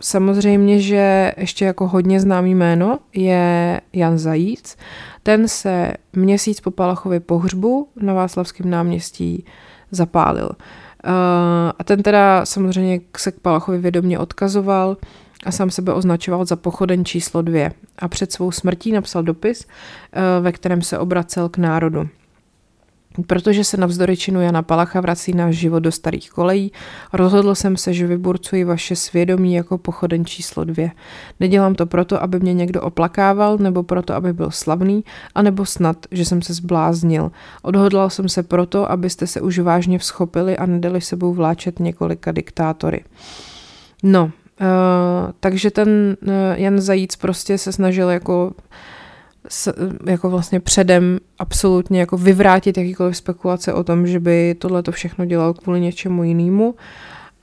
[0.00, 4.76] samozřejmě, že ještě jako hodně známý jméno je Jan Zajíc.
[5.22, 9.44] Ten se měsíc po Palachově pohřbu na Václavském náměstí
[9.90, 10.48] zapálil.
[10.48, 11.12] Uh,
[11.78, 14.96] a ten teda samozřejmě se k Palachovi vědomě odkazoval
[15.46, 17.72] a sám sebe označoval za pochodeň číslo dvě.
[17.98, 22.08] A před svou smrtí napsal dopis, uh, ve kterém se obracel k národu.
[23.26, 26.72] Protože se navzdory činu Jana Palacha vrací náš život do starých kolejí,
[27.12, 30.90] rozhodl jsem se, že vyburcuji vaše svědomí jako pochoden číslo dvě.
[31.40, 35.04] Nedělám to proto, aby mě někdo oplakával, nebo proto, aby byl slavný,
[35.34, 37.30] anebo snad, že jsem se zbláznil.
[37.62, 43.04] Odhodlal jsem se proto, abyste se už vážně vzchopili a nedali sebou vláčet několika diktátory.
[44.02, 44.30] No, uh,
[45.40, 48.52] takže ten uh, Jan Zajíc prostě se snažil jako
[49.48, 49.72] s,
[50.06, 55.24] jako vlastně předem absolutně jako vyvrátit jakýkoliv spekulace o tom, že by tohle to všechno
[55.24, 56.74] dělal kvůli něčemu jinému.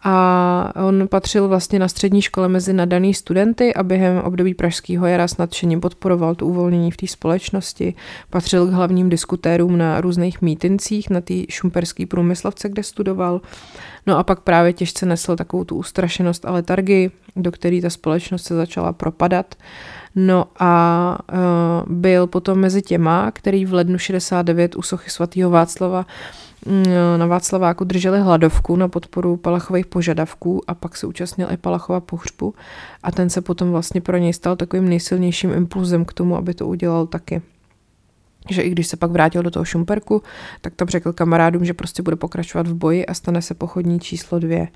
[0.07, 5.27] A on patřil vlastně na střední škole mezi nadaný studenty a během období Pražského jara
[5.27, 7.93] s nadšením podporoval to uvolnění v té společnosti.
[8.29, 13.41] Patřil k hlavním diskutérům na různých mítincích na té šumperský průmyslovce, kde studoval.
[14.07, 18.43] No a pak právě těžce nesl takovou tu ustrašenost a letargii, do které ta společnost
[18.43, 19.55] se začala propadat.
[20.15, 26.06] No a uh, byl potom mezi těma, který v lednu 69 u sochy svatého Václava
[26.65, 26.73] uh,
[27.17, 32.54] na Václaváku drželi hladovku na podporu Palachových požadavků a pak se účastnil i Palachova pohřbu
[33.04, 36.67] a ten se potom vlastně pro něj stal takovým nejsilnějším impulzem k tomu, aby to
[36.67, 37.41] udělal taky
[38.49, 40.21] že i když se pak vrátil do toho Šumperku,
[40.62, 44.39] tak tam řekl kamarádům, že prostě bude pokračovat v boji a stane se pochodní číslo
[44.39, 44.67] dvě.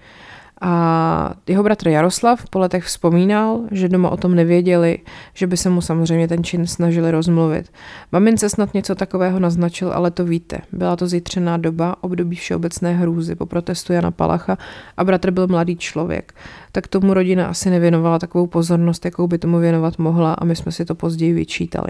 [0.62, 5.00] A jeho bratr Jaroslav po letech vzpomínal, že doma o tom nevěděli,
[5.34, 7.72] že by se mu samozřejmě ten čin snažili rozmluvit.
[8.12, 10.58] Mamince snad něco takového naznačil, ale to víte.
[10.72, 14.58] Byla to zítřená doba, období všeobecné hrůzy po protestu Jana Palacha
[14.98, 16.34] a bratr byl mladý člověk.
[16.72, 20.72] Tak tomu rodina asi nevěnovala takovou pozornost, jakou by tomu věnovat mohla a my jsme
[20.72, 21.90] si to později vyčítali.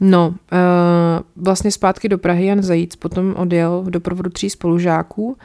[0.00, 0.34] No, uh,
[1.36, 5.36] vlastně zpátky do Prahy Jan Zajíc potom odjel v doprovodu tří spolužáků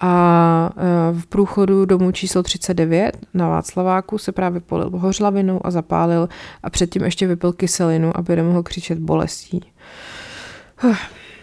[0.00, 6.28] a e, v průchodu domu číslo 39 na Václaváku se právě polil hořlavinou a zapálil
[6.62, 9.60] a předtím ještě vypil kyselinu, aby nemohl křičet bolestí.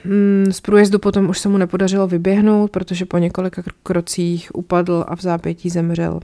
[0.06, 5.16] Mm, z průjezdu potom už se mu nepodařilo vyběhnout, protože po několika krocích upadl a
[5.16, 6.20] v zápětí zemřel.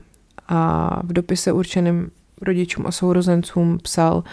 [0.48, 2.10] A v dopise určeným
[2.42, 4.24] rodičům a sourozencům psal,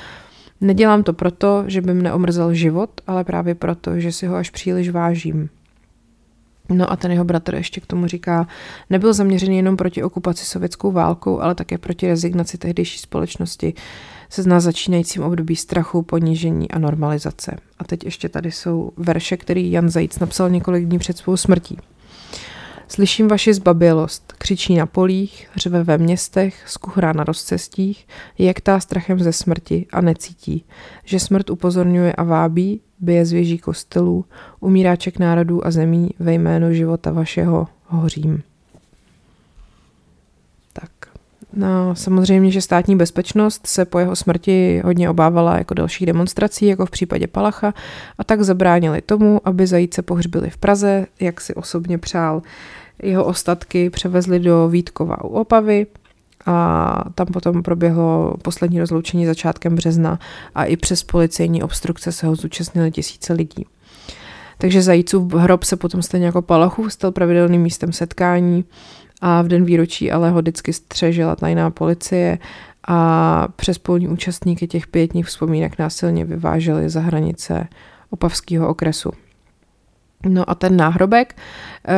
[0.64, 4.50] Nedělám to proto, že by mne omrzel život, ale právě proto, že si ho až
[4.50, 5.50] příliš vážím.
[6.74, 8.48] No a ten jeho bratr ještě k tomu říká,
[8.90, 13.74] nebyl zaměřený jenom proti okupaci sovětskou válkou, ale také proti rezignaci tehdejší společnosti
[14.30, 17.56] se zná začínajícím období strachu, ponížení a normalizace.
[17.80, 21.78] A teď ještě tady jsou verše, který Jan Zajíc napsal několik dní před svou smrtí.
[22.92, 29.34] Slyším vaši zbabělost, křičí na polích, řve ve městech, skuchrá na rozcestích, jektá strachem ze
[29.34, 30.66] smrti a necítí,
[31.06, 34.26] že smrt upozorňuje a vábí, bije zvěží kostelů,
[34.60, 37.68] umíráček národů a zemí ve jménu života vašeho.
[37.86, 38.44] Hořím.
[40.74, 40.92] Tak.
[41.54, 46.86] No, samozřejmě, že státní bezpečnost se po jeho smrti hodně obávala jako dalších demonstrací, jako
[46.86, 47.74] v případě Palacha,
[48.18, 52.42] a tak zabránili tomu, aby zajíce pohřbili v Praze, jak si osobně přál.
[53.04, 55.88] Jeho ostatky převezli do Vítkova u Opavy
[56.46, 60.20] a tam potom proběhlo poslední rozloučení začátkem března
[60.56, 63.66] a i přes policejní obstrukce se ho zúčastnili tisíce lidí.
[64.58, 68.66] Takže Zajícův hrob se potom stejně jako Palachův stal pravidelným místem setkání
[69.22, 72.40] a v den výročí ale ho vždycky střežila tajná policie
[72.88, 77.68] a přes polní účastníky těch pětních vzpomínek násilně vyváželi za hranice
[78.10, 79.12] opavského okresu.
[80.26, 81.36] No a ten náhrobek,
[81.88, 81.94] eh,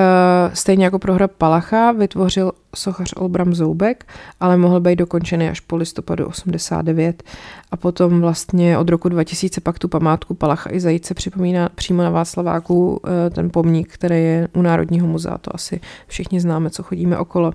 [0.53, 4.05] stejně jako pro hrob Palacha, vytvořil sochař Olbram Zoubek,
[4.39, 7.23] ale mohl být dokončený až po listopadu 89
[7.71, 12.09] a potom vlastně od roku 2000 pak tu památku Palacha i Zajíce připomíná přímo na
[12.09, 17.17] Václaváku eh, ten pomník, který je u Národního muzea, to asi všichni známe, co chodíme
[17.17, 17.53] okolo.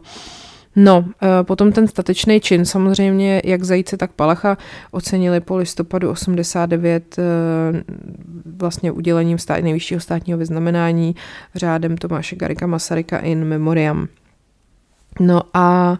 [0.80, 4.58] No, eh, potom ten statečný čin, samozřejmě jak Zajíce, tak Palacha
[4.90, 7.22] ocenili po listopadu 89 eh,
[8.56, 11.14] vlastně udělením stát, nejvyššího státního vyznamenání
[11.54, 14.08] řádem Tomáše Garika Masaryka in memoriam.
[15.20, 15.96] No a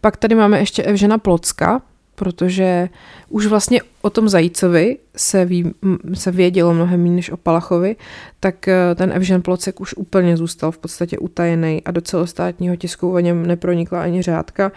[0.00, 1.82] pak tady máme ještě Evžena Plocka,
[2.22, 2.88] protože
[3.28, 5.74] už vlastně o tom Zajícovi se, ví,
[6.14, 7.96] se vědělo mnohem méně než o Palachovi,
[8.40, 13.12] tak eh, ten Evžen Plocek už úplně zůstal v podstatě utajený a do celostátního tisku
[13.12, 14.72] o něm nepronikla ani řádka,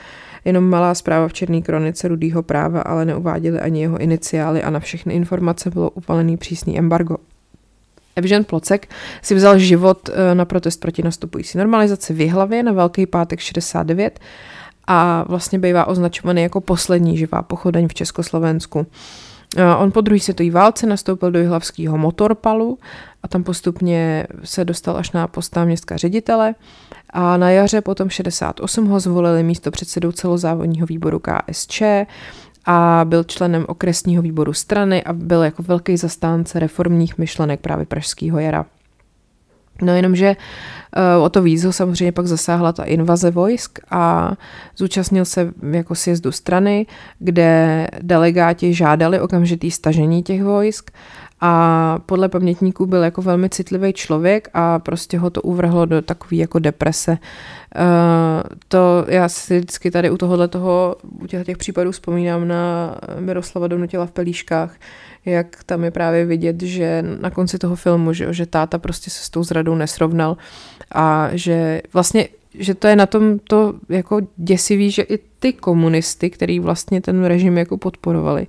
[0.45, 4.79] jenom malá zpráva v Černé kronice rudýho práva, ale neuváděli ani jeho iniciály a na
[4.79, 7.17] všechny informace bylo upalený přísný embargo.
[8.15, 8.89] Evžen Plocek
[9.21, 14.19] si vzal život eh, na protest proti nastupující normalizaci v Jihlavě na Velký pátek 69
[14.87, 18.87] a vlastně bývá označovaný jako poslední živá pochodeň v Československu.
[19.77, 22.79] On po druhé světové válce nastoupil do jihlavského motorpalu
[23.23, 26.55] a tam postupně se dostal až na post městská ředitele
[27.09, 31.81] a na jaře potom 68 ho zvolili místo předsedou celozávodního výboru KSČ
[32.65, 38.39] a byl členem okresního výboru strany a byl jako velký zastánce reformních myšlenek právě Pražského
[38.39, 38.65] jara.
[39.81, 40.35] No jenomže
[41.17, 44.33] uh, o to víc ho samozřejmě pak zasáhla ta invaze vojsk a
[44.77, 46.85] zúčastnil se jako sjezdu strany,
[47.19, 50.91] kde delegáti žádali okamžitý stažení těch vojsk
[51.41, 56.35] a podle pamětníků byl jako velmi citlivý člověk a prostě ho to uvrhlo do takové
[56.35, 57.11] jako deprese.
[57.11, 57.17] Uh,
[58.67, 63.67] to já si vždycky tady u tohohle toho, u těch, těch případů vzpomínám na Miroslava
[63.67, 64.75] Donutila v Pelíškách,
[65.25, 69.23] jak tam je právě vidět, že na konci toho filmu, že, že táta prostě se
[69.23, 70.37] s tou zradou nesrovnal
[70.91, 72.27] a že vlastně
[72.59, 77.23] že to je na tom to jako děsivý, že i ty komunisty, který vlastně ten
[77.23, 78.47] režim jako podporovali,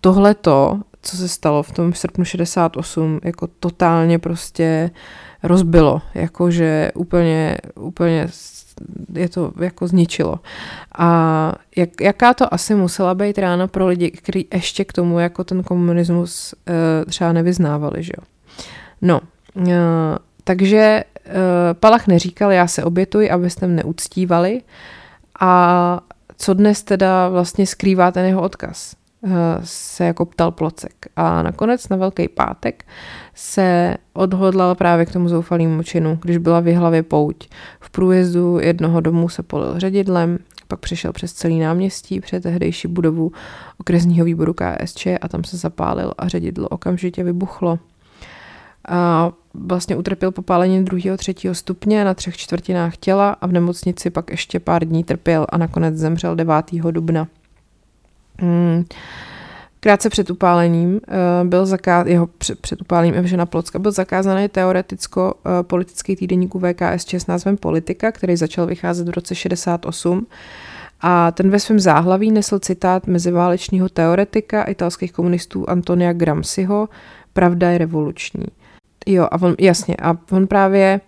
[0.00, 4.90] tohle to, co se stalo v tom srpnu 68, jako totálně prostě
[5.42, 8.28] rozbilo, jakože úplně, úplně
[9.14, 10.40] je to jako zničilo.
[10.98, 15.44] A jak, jaká to asi musela být rána pro lidi, kteří ještě k tomu jako
[15.44, 18.24] ten komunismus uh, třeba nevyznávali, že jo.
[19.02, 19.20] No,
[19.54, 19.64] uh,
[20.44, 21.32] takže uh,
[21.72, 24.62] Palach neříkal, já se obětuji, abyste mě neuctívali.
[25.40, 26.00] A
[26.36, 28.94] co dnes teda vlastně skrývá ten jeho odkaz?
[29.64, 31.06] Se jako ptal Plocek.
[31.16, 32.84] A nakonec na Velký pátek
[33.34, 37.48] se odhodlal právě k tomu zoufalému činu, když byla v hlavě pouť.
[37.80, 43.32] V průjezdu jednoho domu se polil ředidlem, pak přišel přes celý náměstí před tehdejší budovu
[43.78, 47.78] okresního výboru KSČ a tam se zapálil a ředidlo okamžitě vybuchlo.
[48.88, 54.30] A vlastně utrpěl popálení druhého, třetího stupně na třech čtvrtinách těla a v nemocnici pak
[54.30, 56.54] ještě pár dní trpěl a nakonec zemřel 9.
[56.90, 57.28] dubna.
[58.40, 58.84] Hmm.
[59.80, 66.16] Krátce před upálením uh, byl zakázán, jeho před, před upálením Evžena Plocka byl zakázaný teoreticko-politický
[66.16, 70.26] týdeníku VKSČ s názvem Politika, který začal vycházet v roce 68
[71.00, 76.88] a ten ve svém záhlaví nesl citát meziválečního teoretika italských komunistů Antonia Gramsciho
[77.32, 78.44] Pravda je revoluční.
[79.06, 81.00] Jo, a on, jasně, a on právě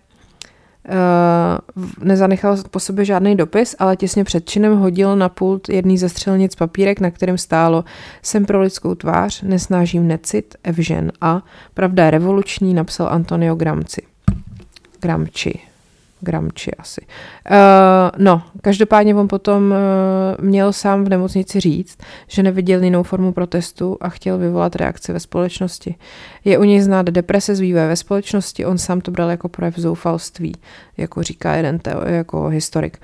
[2.01, 6.55] nezanechal po sobě žádný dopis, ale těsně před činem hodil na pult jedný ze střelnic
[6.55, 7.83] papírek, na kterém stálo
[8.21, 14.01] Jsem pro lidskou tvář, nesnážím necit, Evžen a Pravda je revoluční, napsal Antonio Gramci.
[15.01, 15.74] Gramči.
[16.25, 17.01] Gramči asi.
[17.01, 17.55] Uh,
[18.17, 21.97] no, každopádně on potom uh, měl sám v nemocnici říct,
[22.27, 25.95] že neviděl jinou formu protestu a chtěl vyvolat reakci ve společnosti.
[26.45, 29.77] Je u něj znát deprese z vývoje ve společnosti, on sám to bral jako projev
[29.77, 30.55] zoufalství,
[30.97, 32.97] jako říká jeden teo, jako historik.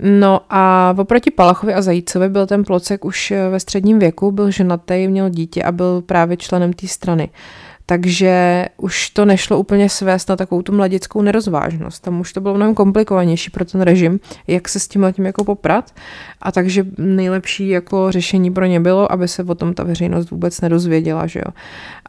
[0.00, 5.08] No a oproti Palachovi a Zajícovi byl ten Plocek už ve středním věku, byl ženatý,
[5.08, 7.28] měl dítě a byl právě členem té strany.
[7.28, 12.02] Uh, takže už to nešlo úplně svést na takovou tu mladickou nerozvážnost.
[12.02, 15.44] Tam už to bylo mnohem komplikovanější pro ten režim, jak se s tím tím jako
[15.44, 15.94] poprat.
[16.42, 20.60] A takže nejlepší jako řešení pro ně bylo, aby se o tom ta veřejnost vůbec
[20.60, 21.52] nedozvěděla, že jo.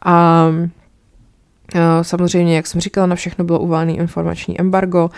[0.04, 0.46] A
[2.02, 5.10] Samozřejmě, jak jsem říkala, na všechno bylo uválený informační embargo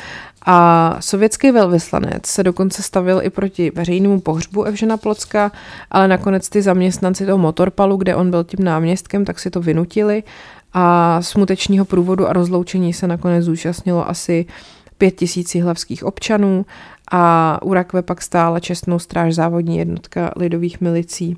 [0.46, 5.53] a sovětský velvyslanec se dokonce stavil i proti veřejnému pohřbu Evžena Plocka,
[5.90, 10.22] ale nakonec ty zaměstnanci toho motorpalu, kde on byl tím náměstkem, tak si to vynutili
[10.72, 14.46] a smutečního průvodu a rozloučení se nakonec zúčastnilo asi
[14.98, 16.66] pět tisíc hlavských občanů
[17.11, 21.36] a u rakve pak stála čestnou stráž závodní jednotka lidových milicí.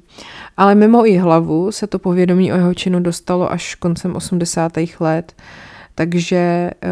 [0.57, 4.73] Ale mimo i hlavu se to povědomí o jeho činu dostalo až koncem 80.
[5.01, 5.35] let,
[5.95, 6.89] takže eh,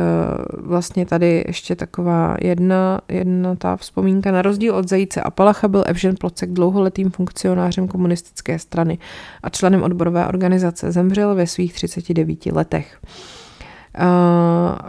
[0.59, 4.33] vlastně tady ještě taková jedna, jedna ta vzpomínka.
[4.33, 8.99] Na rozdíl od Zajíce a Palacha byl Evžen Plocek dlouholetým funkcionářem komunistické strany
[9.43, 10.93] a členem odborové organizace.
[10.93, 12.99] Zemřel ve svých 39 letech.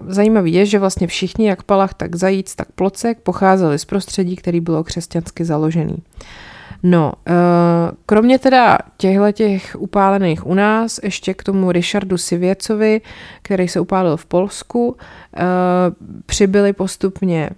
[0.08, 4.60] Zajímavý je, že vlastně všichni, jak Palach, tak Zajíc, tak Plocek, pocházeli z prostředí, který
[4.60, 5.98] bylo křesťansky založený.
[6.84, 7.14] No,
[8.06, 13.02] kromě teda těchto těch upálených u nás, ještě k tomu Richardu Sivěcovi,
[13.42, 14.98] který se upálil v Polsku,
[16.26, 17.50] přibyli postupně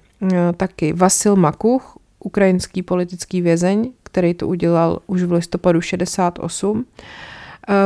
[0.57, 7.34] taky Vasil Makuch, ukrajinský politický vězeň, který to udělal už v listopadu 68, Eh,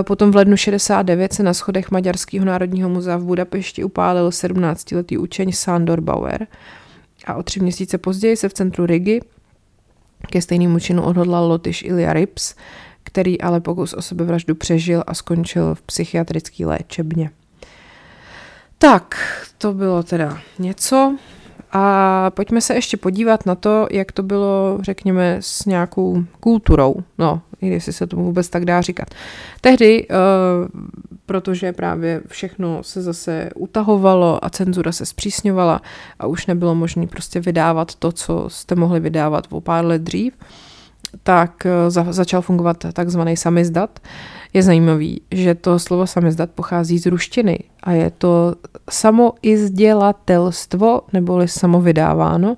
[0.03, 5.51] potom v lednu 69 se na schodech Maďarského národního muzea v Budapešti upálil 17-letý učeň
[5.51, 6.47] Sándor Bauer
[7.25, 9.21] a o tři měsíce později se v centru Rigi
[10.27, 12.55] ke stejnému činu odhodlal Lotyš Ilja Rips,
[13.03, 17.30] který ale pokus o sebevraždu přežil a skončil v psychiatrické léčebně.
[18.77, 19.15] Tak,
[19.57, 21.17] to bylo teda něco.
[21.71, 26.95] A pojďme se ještě podívat na to, jak to bylo, řekněme, s nějakou kulturou.
[27.17, 29.07] No, jestli se tomu vůbec tak dá říkat.
[29.62, 30.16] Tehdy, uh,
[31.26, 35.82] protože právě všechno se zase utahovalo a cenzura se zpřísňovala
[36.20, 40.34] a už nebylo možné prostě vydávat to, co jste mohli vydávat o pár let dřív,
[41.24, 43.99] tak uh, za, začal fungovat takzvaný samizdat.
[44.53, 48.55] Je zajímavý, že to slovo samizdat pochází z ruštiny a je to
[48.89, 52.57] samoizdělatelstvo neboli samovydáváno.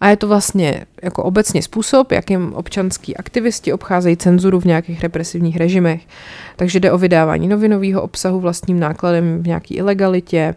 [0.00, 5.56] A je to vlastně jako obecně způsob, jakým občanský aktivisti obcházejí cenzuru v nějakých represivních
[5.56, 6.06] režimech.
[6.56, 10.54] Takže jde o vydávání novinového obsahu vlastním nákladem v nějaké ilegalitě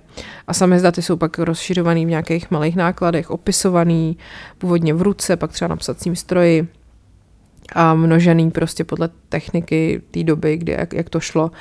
[0.48, 4.18] a samé zdaty jsou pak rozšiřovaný v nějakých malých nákladech, opisovaný
[4.58, 6.68] původně v ruce, pak třeba na psacím stroji
[7.76, 11.52] a množený prostě podle techniky té doby, kdy jak, jak to šlo.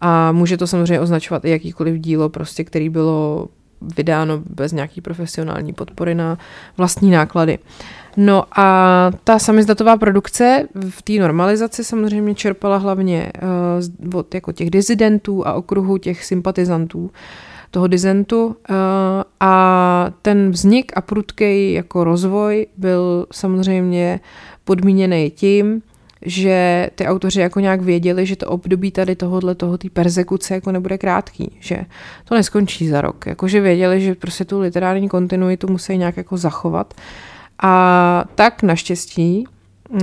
[0.00, 3.48] A může to samozřejmě označovat i jakýkoliv dílo, prostě, který bylo
[3.96, 6.38] vydáno bez nějaký profesionální podpory na
[6.76, 7.58] vlastní náklady.
[8.16, 13.32] No a ta samizdatová produkce v té normalizaci samozřejmě čerpala hlavně
[14.02, 17.10] uh, od jako těch dizidentů a okruhu těch sympatizantů
[17.70, 18.54] toho dizentu uh,
[19.40, 24.20] a ten vznik a prudký jako rozvoj byl samozřejmě
[24.64, 25.82] podmíněný tím,
[26.24, 30.72] že ty autoři jako nějak věděli, že to období tady tohohle, toho, té persekuce jako
[30.72, 31.84] nebude krátký, že
[32.24, 36.94] to neskončí za rok, jakože věděli, že prostě tu literární kontinuitu musí nějak jako zachovat
[37.62, 39.44] a tak naštěstí
[39.90, 39.98] uh,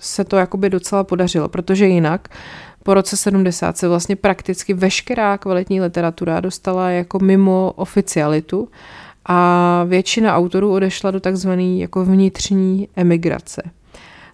[0.00, 2.28] se to jakoby docela podařilo, protože jinak
[2.82, 8.68] po roce 70 se vlastně prakticky veškerá kvalitní literatura dostala jako mimo oficialitu
[9.26, 13.62] a většina autorů odešla do takzvané jako vnitřní emigrace.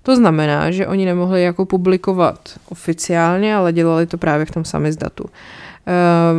[0.08, 5.24] To znamená, že oni nemohli jako publikovat oficiálně, ale dělali to právě v tom samizdatu.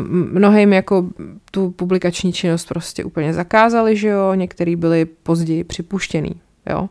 [0.10, 1.06] Mnohým jako
[1.52, 6.32] tu publikační činnost prostě úplně zakázali, že jo, některý byli později připuštěný,
[6.70, 6.90] jo.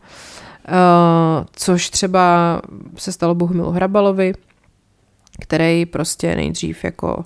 [1.53, 2.61] Což třeba
[2.97, 4.35] se stalo Bohumilu Hrabalovi,
[5.41, 7.25] který prostě nejdřív jako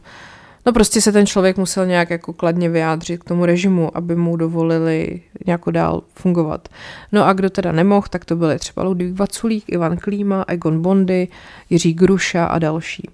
[0.67, 4.37] No prostě se ten člověk musel nějak jako kladně vyjádřit k tomu režimu, aby mu
[4.37, 6.69] dovolili nějak dál fungovat.
[7.13, 11.29] No a kdo teda nemohl, tak to byly třeba Ludvík Vaculík, Ivan Klíma, Egon Bondy,
[11.71, 13.09] Jiří Gruša a další.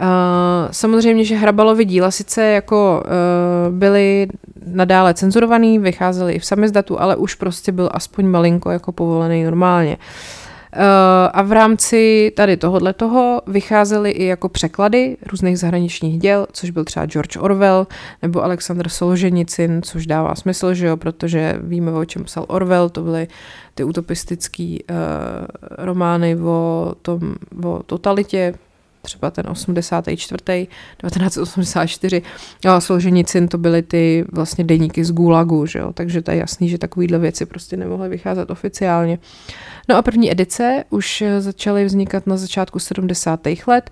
[0.00, 0.06] Uh,
[0.70, 4.28] samozřejmě, že Hrabalovi díla sice jako uh, byly
[4.66, 9.96] nadále cenzurovaný, vycházely i v samizdatu, ale už prostě byl aspoň malinko jako povolený normálně.
[9.96, 10.41] Uh,
[11.32, 16.84] a v rámci tady tohohle toho vycházely i jako překlady různých zahraničních děl, což byl
[16.84, 17.86] třeba George Orwell
[18.22, 23.02] nebo Alexander Solženicin, což dává smysl, že jo, protože víme, o čem psal Orwell, to
[23.02, 23.28] byly
[23.74, 24.96] ty utopistické uh,
[25.78, 28.54] romány o, tom, o totalitě,
[29.02, 30.42] třeba ten 84.
[30.96, 32.22] 1984
[32.68, 35.92] a Solženicin to byly ty vlastně deníky z Gulagu, že jo?
[35.92, 39.18] takže to je jasný, že takovýhle věci prostě nemohly vycházet oficiálně.
[39.88, 43.40] No a první edice už začaly vznikat na začátku 70.
[43.66, 43.90] let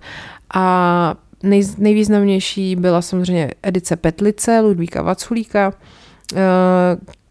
[0.53, 5.73] a nej, nejvýznamnější byla samozřejmě edice Petlice Ludvíka Vaculíka,
[6.35, 6.37] eh,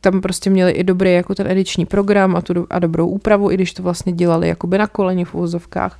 [0.01, 3.55] tam prostě měli i dobrý jako ten ediční program a, tu, a dobrou úpravu, i
[3.55, 5.99] když to vlastně dělali jakoby na koleni v úvozovkách.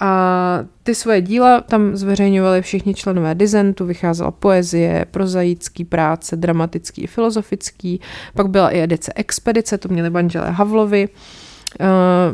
[0.00, 7.06] A ty svoje díla tam zveřejňovali všichni členové dizentu, vycházela poezie, prozaický práce, dramatický i
[7.06, 8.00] filozofický,
[8.34, 11.86] pak byla i edice Expedice, to měli manželé Havlovi, uh,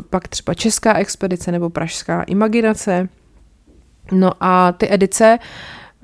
[0.09, 3.09] pak třeba Česká expedice nebo Pražská imaginace.
[4.11, 5.39] No a ty edice,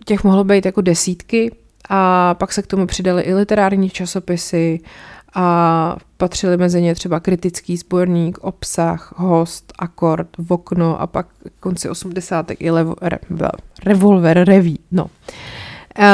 [0.06, 1.56] těch mohlo být jako desítky
[1.90, 4.80] a pak se k tomu přidali i literární časopisy
[5.34, 11.28] a patřili mezi ně třeba kritický sborník, obsah, host, akord, vokno a pak
[11.60, 12.52] konci 80.
[12.60, 13.20] i levo, re,
[13.86, 14.80] revolver, reví.
[14.92, 15.10] No.
[16.00, 16.06] Uh,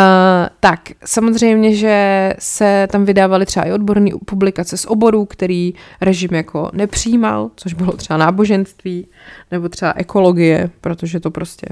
[0.59, 6.69] tak, samozřejmě, že se tam vydávaly třeba i odborné publikace z oborů, který režim jako
[6.73, 9.07] nepřijímal, což bylo třeba náboženství,
[9.51, 11.67] nebo třeba ekologie, protože to prostě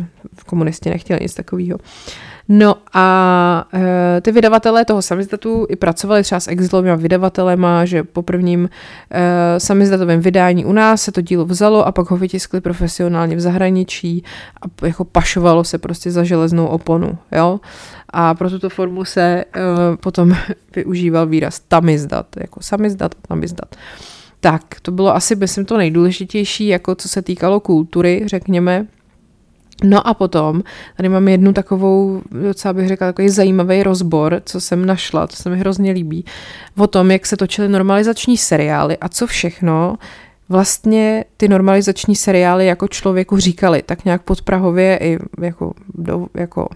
[0.45, 1.79] komunisti nechtěli nic takového.
[2.49, 8.21] No a e, ty vydavatelé toho samizdatu i pracovali třeba s exilovými vydavatelema, že po
[8.21, 8.69] prvním
[9.11, 13.39] e, samizdatovém vydání u nás se to dílo vzalo a pak ho vytiskli profesionálně v
[13.39, 14.23] zahraničí
[14.61, 17.59] a jako pašovalo se prostě za železnou oponu, jo.
[18.09, 19.45] A pro tuto formu se e,
[19.97, 20.35] potom
[20.75, 23.75] využíval výraz tamizdat, jako samizdat a tamizdat.
[24.39, 28.87] Tak, to bylo asi, myslím, to nejdůležitější, jako co se týkalo kultury, řekněme,
[29.83, 30.63] No a potom,
[30.97, 35.49] tady mám jednu takovou, docela bych řekla, takový zajímavý rozbor, co jsem našla, to se
[35.49, 36.25] mi hrozně líbí,
[36.77, 39.97] o tom, jak se točily normalizační seriály a co všechno
[40.49, 46.67] vlastně ty normalizační seriály jako člověku říkali, tak nějak podprahově i jako, do, jako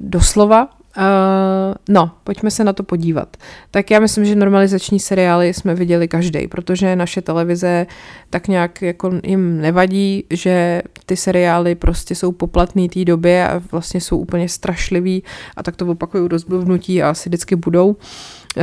[0.00, 0.68] doslova.
[0.98, 3.36] Uh, no, pojďme se na to podívat.
[3.70, 7.86] Tak já myslím, že normalizační seriály jsme viděli každý, protože naše televize
[8.30, 14.00] tak nějak jako jim nevadí, že ty seriály prostě jsou poplatný té době a vlastně
[14.00, 15.22] jsou úplně strašlivý
[15.56, 17.88] a tak to opakují dost hnutí a asi vždycky budou.
[17.88, 18.62] Uh,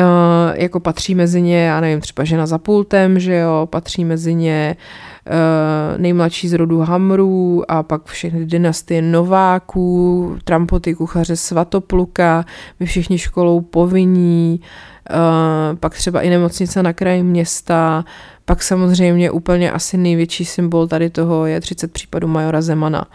[0.53, 4.75] jako patří mezi ně, já nevím, třeba žena za pultem, že jo, patří mezi ně
[4.77, 5.12] uh, Eh,
[5.97, 12.45] nejmladší z rodu Hamrů a pak všechny dynastie Nováků, Trampoty, kuchaře Svatopluka,
[12.79, 14.61] my všichni školou povinní,
[15.09, 15.15] eh,
[15.75, 18.05] pak třeba i nemocnice na kraji města,
[18.45, 23.05] pak samozřejmě úplně asi největší symbol tady toho je 30 případů Majora Zemana.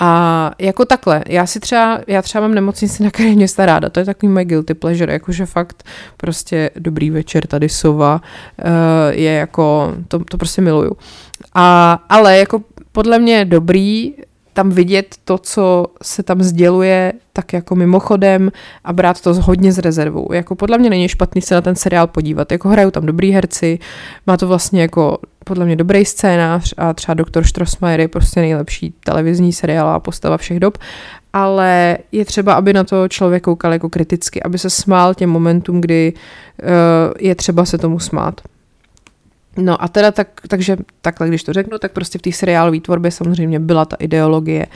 [0.00, 4.00] A jako takhle, já si třeba, já třeba mám nemocnici na kraji města ráda, to
[4.00, 5.84] je takový můj guilty pleasure, jakože fakt
[6.16, 8.20] prostě dobrý večer, tady sova,
[8.64, 8.70] uh,
[9.10, 10.92] je jako, to, to prostě miluju.
[11.54, 14.14] A, ale jako podle mě dobrý
[14.54, 18.50] tam vidět to, co se tam sděluje, tak jako mimochodem
[18.84, 20.32] a brát to hodně z rezervou.
[20.32, 22.52] Jako podle mě není špatný se na ten seriál podívat.
[22.52, 23.78] Jako hrajou tam dobrý herci,
[24.26, 28.94] má to vlastně jako podle mě dobrý scénář a třeba Doktor Strossmayer je prostě nejlepší
[29.04, 30.78] televizní seriál a postava všech dob,
[31.32, 35.80] ale je třeba, aby na to člověk koukal jako kriticky, aby se smál těm momentům,
[35.80, 36.68] kdy uh,
[37.18, 38.40] je třeba se tomu smát.
[39.56, 43.10] No a teda tak, takže takhle, když to řeknu, tak prostě v té seriálové tvorbě
[43.10, 44.66] samozřejmě byla ta ideologie.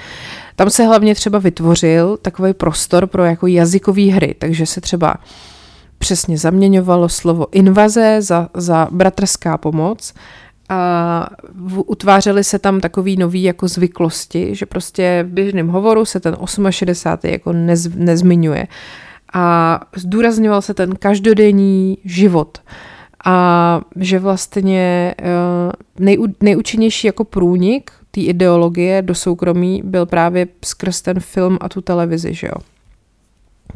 [0.57, 5.15] Tam se hlavně třeba vytvořil takový prostor pro jako jazykové hry, takže se třeba
[5.99, 10.15] přesně zaměňovalo slovo invaze za, za bratrská pomoc
[10.69, 11.29] a
[11.87, 16.37] utvářely se tam takový nový jako zvyklosti, že prostě v běžném hovoru se ten
[16.71, 17.31] 68.
[17.31, 18.67] jako nez, nezmiňuje.
[19.33, 22.59] A zdůrazňoval se ten každodenní život
[23.25, 31.03] a že vlastně eh, nej, nejúčinnější jako průnik té ideologie do soukromí byl právě skrz
[31.03, 32.63] ten film a tu televizi, že jo.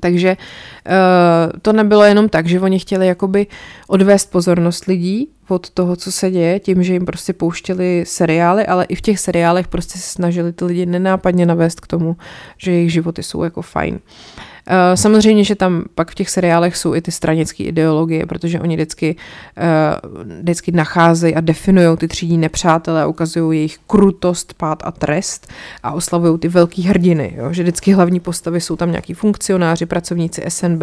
[0.01, 3.47] Takže uh, to nebylo jenom tak, že oni chtěli jakoby
[3.87, 8.85] odvést pozornost lidí od toho, co se děje, tím, že jim prostě pouštěli seriály, ale
[8.85, 12.17] i v těch seriálech prostě se snažili ty lidi nenápadně navést k tomu,
[12.59, 13.95] že jejich životy jsou jako fajn.
[13.95, 14.01] Uh,
[14.45, 14.52] Eh,
[14.95, 19.17] samozřejmě, že tam pak v těch seriálech jsou i ty stranické ideologie, protože oni vždycky,
[19.57, 25.49] uh, vždycky nacházejí a definují ty třídní nepřátelé, ukazují jejich krutost, pád a trest
[25.83, 27.35] a oslavují ty velký hrdiny.
[27.37, 27.53] Jo?
[27.53, 30.83] Že vždycky hlavní postavy jsou tam nějaký funkcionáři, pracovníci SNB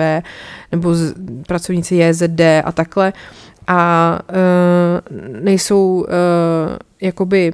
[0.71, 1.13] nebo z,
[1.47, 3.13] pracovníci JZD a takhle.
[3.67, 6.05] A uh, nejsou uh,
[7.01, 7.53] jakoby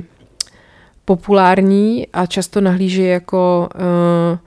[1.06, 4.38] populární a často nahlíží jako uh,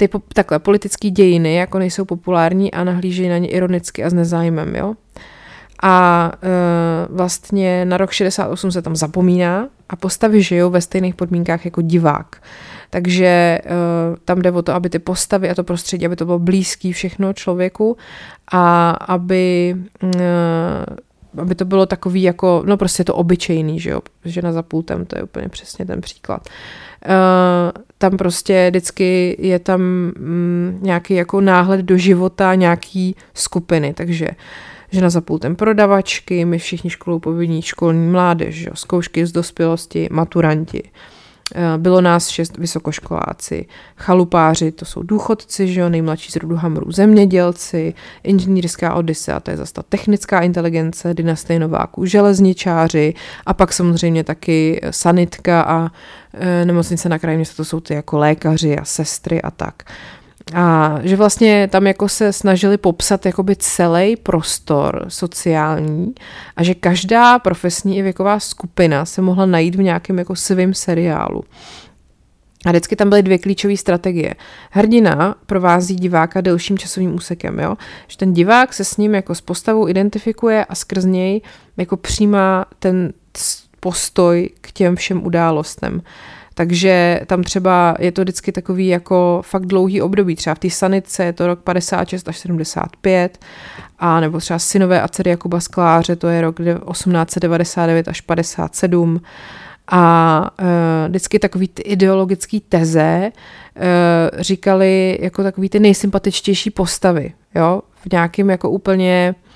[0.00, 4.12] ty po, takhle politické dějiny jako nejsou populární a nahlížejí na ně ironicky a s
[4.12, 4.94] nezájmem, jo.
[5.82, 6.48] A e,
[7.10, 12.42] vlastně na rok 68 se tam zapomíná a postavy žijou ve stejných podmínkách jako divák.
[12.90, 13.60] Takže e,
[14.24, 17.32] tam jde o to, aby ty postavy a to prostředí, aby to bylo blízký všechno
[17.32, 17.96] člověku
[18.52, 20.20] a aby e,
[21.38, 25.18] aby to bylo takový jako, no prostě to obyčejný, že jo, žena za pultem, to
[25.18, 26.48] je úplně přesně ten příklad.
[27.08, 34.28] Uh, tam prostě vždycky je tam mm, nějaký jako náhled do života nějaký skupiny, takže
[34.90, 40.82] žena za pultem prodavačky, my všichni školou povinní školní mládež, jo, zkoušky z dospělosti, maturanti.
[41.54, 46.92] Eh, bylo nás šest vysokoškoláci, chalupáři, to jsou důchodci, že jo, nejmladší z rodu Hamrů,
[46.92, 53.14] zemědělci, inženýrská Odisea, to je zase ta technická inteligence, dynastie Nováků, železničáři
[53.46, 55.90] a pak samozřejmě taky sanitka a
[56.34, 59.82] e, nemocnice na kraji města, to jsou ty jako lékaři a sestry a tak.
[60.54, 66.14] A že vlastně tam jako se snažili popsat jakoby celý prostor sociální
[66.56, 71.44] a že každá profesní i věková skupina se mohla najít v nějakém jako svým seriálu.
[72.66, 74.34] A vždycky tam byly dvě klíčové strategie.
[74.70, 77.76] Hrdina provází diváka delším časovým úsekem, jo?
[78.08, 81.40] že ten divák se s ním jako s postavou identifikuje a skrz něj
[81.76, 83.12] jako přijímá ten
[83.80, 86.02] postoj k těm všem událostem.
[86.60, 90.36] Takže tam třeba je to vždycky takový jako fakt dlouhý období.
[90.36, 93.38] Třeba v té sanice je to rok 56 až 75,
[93.98, 99.20] a nebo třeba synové a dcery Jakuba Skláře, to je rok 1899 až 57.
[99.88, 100.66] A uh,
[101.08, 108.50] vždycky takový ty ideologický teze uh, říkali jako takový ty nejsympatičtější postavy, jo, v nějakým
[108.50, 109.49] jako úplně Eh,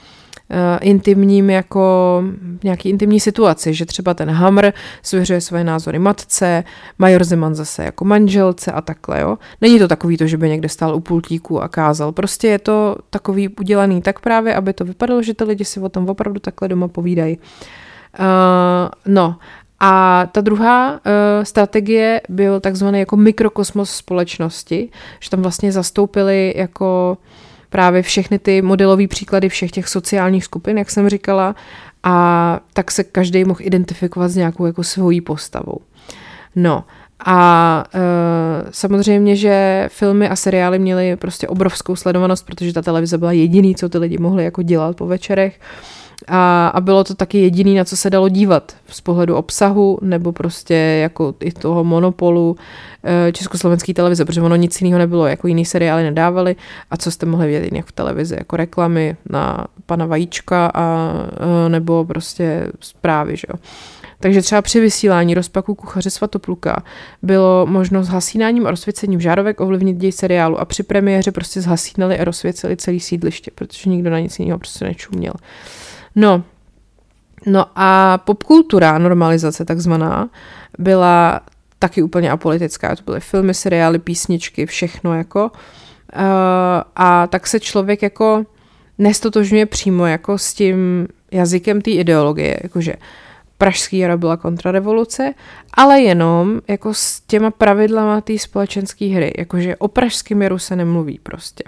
[0.81, 2.23] intimním jako
[2.65, 4.71] nějaký intimní situaci, že třeba ten Hamr
[5.03, 6.65] svěřuje své názory matce,
[6.99, 9.39] Major Zeman zase jako manželce a takhle, jo.
[9.61, 12.13] Není to takový to, že by někde stál u pultíku a kázal.
[12.13, 15.89] Prostě je to takový udělaný tak právě, aby to vypadalo, že ty lidi si o
[15.89, 17.39] tom opravdu takhle doma povídají.
[18.19, 18.25] Uh,
[19.07, 19.37] no,
[19.81, 20.99] a ta druhá uh,
[21.43, 24.91] strategie byl takzvaný jako mikrokosmos společnosti,
[25.21, 30.79] že tam vlastně zastoupili jako uh, právě všechny ty modelové příklady všech těch sociálních skupin,
[30.79, 31.55] jak jsem říkala,
[32.03, 35.79] a tak se každý mohl identifikovat s nějakou jako svojí postavou.
[36.57, 36.85] No,
[37.27, 38.01] a e,
[38.71, 43.89] samozřejmě, že filmy a seriály měly prostě obrovskou sledovanost, protože ta televize byla jediný, co
[43.89, 45.61] ty lidi mohli jako dělat po večerech.
[46.29, 50.33] A, a bylo to taky jediný, na co se dalo dívat z pohledu obsahu nebo
[50.33, 52.57] prostě jako i toho monopolu
[53.05, 56.57] e, československé televize, protože ono nic jiného nebylo, jako jiný seriály nedávali
[56.91, 61.13] a co jste mohli vidět jinak v televizi, jako reklamy na pana Vajíčka a
[61.67, 63.59] e, nebo prostě zprávy, že jo.
[64.25, 66.83] Takže třeba při vysílání rozpaku kuchaře Svatopluka
[67.23, 72.19] bylo možno s hasínáním a rozsvěcením žárovek ovlivnit děj seriálu a při premiéře prostě zhasínali
[72.19, 75.33] a rozsvěceli celý sídliště, protože nikdo na nic jiného prostě nečuměl.
[76.17, 76.43] No,
[77.47, 80.29] no a popkultura, normalizace takzvaná,
[80.79, 81.41] byla
[81.79, 82.97] taky úplně apolitická.
[82.97, 85.45] To byly filmy, seriály, písničky, všechno jako.
[85.45, 86.21] Uh,
[86.97, 88.45] a tak se člověk jako
[88.99, 92.95] nestotožňuje přímo jako s tím jazykem té ideologie, jakože
[93.59, 95.35] pražský jaro byla kontrarevoluce,
[95.75, 101.21] ale jenom jako s těma pravidlama té společenské hry, jakože o pražském jaru se nemluví
[101.23, 101.65] prostě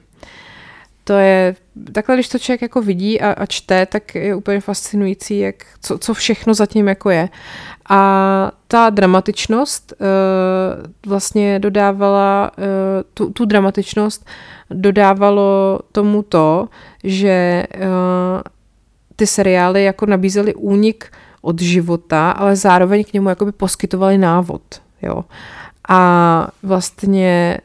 [1.07, 1.57] to je,
[1.93, 5.99] takhle když to člověk jako vidí a, a čte, tak je úplně fascinující, jak, co,
[5.99, 7.29] co všechno zatím jako je.
[7.91, 10.07] A ta dramatičnost uh,
[11.07, 12.65] vlastně dodávala, uh,
[13.15, 14.27] tu, tu dramatičnost
[14.71, 16.69] dodávalo tomu to,
[17.05, 17.83] že uh,
[19.17, 24.63] ty seriály jako nabízely únik od života, ale zároveň k němu jakoby poskytovali návod,
[25.03, 25.25] jo.
[25.89, 27.59] A vlastně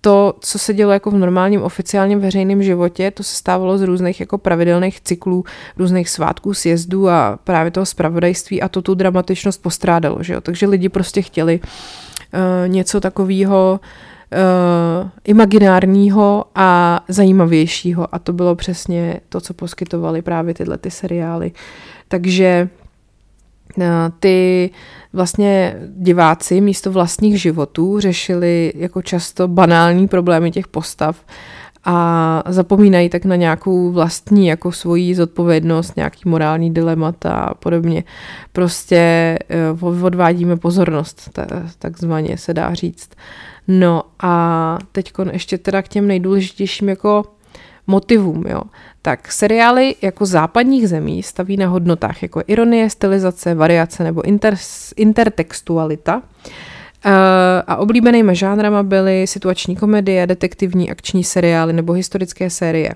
[0.00, 4.20] to, co se dělo jako v normálním oficiálním veřejném životě, to se stávalo z různých
[4.20, 5.44] jako pravidelných cyklů,
[5.76, 10.40] různých svátků, sjezdů a právě toho spravodajství a to tu dramatičnost postrádalo, že jo?
[10.40, 13.80] Takže lidi prostě chtěli uh, něco takového
[15.02, 21.52] uh, imaginárního a zajímavějšího a to bylo přesně to, co poskytovali právě tyhle ty seriály.
[22.08, 22.68] Takže
[24.20, 24.70] ty
[25.12, 31.24] vlastně diváci místo vlastních životů řešili jako často banální problémy těch postav
[31.84, 38.04] a zapomínají tak na nějakou vlastní jako svoji zodpovědnost, nějaký morální dilemata a podobně.
[38.52, 38.96] Prostě
[39.48, 41.38] eh, odvádíme pozornost,
[41.78, 43.10] takzvaně se dá říct.
[43.68, 47.24] No a teď ještě teda k těm nejdůležitějším jako
[47.86, 48.62] motivům, jo.
[49.02, 54.56] Tak seriály jako západních zemí staví na hodnotách jako ironie, stylizace, variace nebo inter,
[54.96, 56.16] intertextualita.
[56.16, 57.12] Uh,
[57.66, 62.94] a oblíbenými žánrama byly situační komedie, detektivní akční seriály nebo historické série.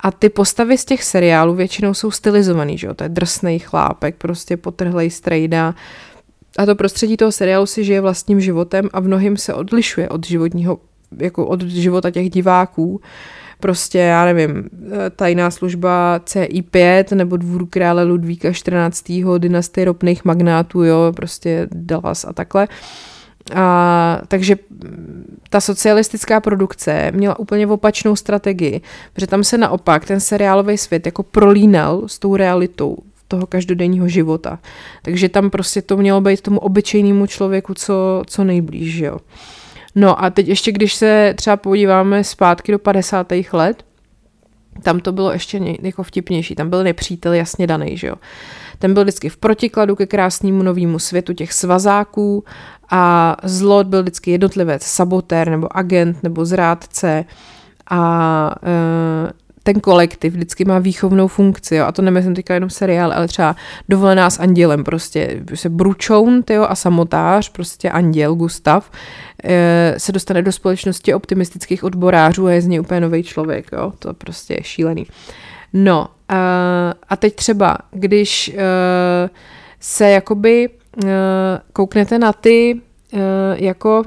[0.00, 2.94] A ty postavy z těch seriálů většinou jsou stylizovaný, že jo?
[2.94, 5.74] To je drsný chlápek, prostě potrhlej strejda.
[6.58, 10.26] A to prostředí toho seriálu si žije vlastním životem a v mnohým se odlišuje od
[10.26, 10.78] životního,
[11.18, 12.90] jako od života těch diváků.
[12.90, 13.00] Uh,
[13.60, 19.38] prostě, já nevím, eh, tajná služba CI5 nebo dvůr krále Ludvíka 14.
[19.38, 22.68] dynastie ropných magnátů, jo, prostě Dallas a takhle.
[23.54, 24.56] A, takže
[25.50, 28.80] ta socialistická produkce měla úplně opačnou strategii,
[29.12, 32.96] protože tam se naopak ten seriálový svět jako prolínal s tou realitou
[33.28, 34.58] toho každodenního života.
[35.02, 39.18] Takže tam prostě to mělo být tomu obyčejnému člověku co, co nejblíž, jo.
[39.94, 43.26] No a teď ještě, když se třeba podíváme zpátky do 50.
[43.52, 43.84] let,
[44.82, 48.14] tam to bylo ještě jako vtipnější, tam byl nepřítel jasně daný, že jo.
[48.78, 52.44] Ten byl vždycky v protikladu ke krásnému novému světu těch svazáků
[52.90, 57.24] a zlot byl vždycky jednotlivec, sabotér nebo agent nebo zrádce
[57.90, 59.32] a e,
[59.62, 63.56] ten kolektiv vždycky má výchovnou funkci, jo, a to nemyslím teďka jenom seriál, ale třeba
[63.88, 68.90] dovolená s andělem, prostě se bručoun, tyjo, a samotář, prostě anděl Gustav,
[69.44, 73.92] e, se dostane do společnosti optimistických odborářů a je z něj úplně nový člověk, jo,
[73.98, 75.06] to prostě je šílený.
[75.72, 78.60] No, a, a teď třeba, když e,
[79.80, 81.08] se jakoby e,
[81.72, 82.80] kouknete na ty
[83.12, 83.18] e,
[83.64, 84.02] jako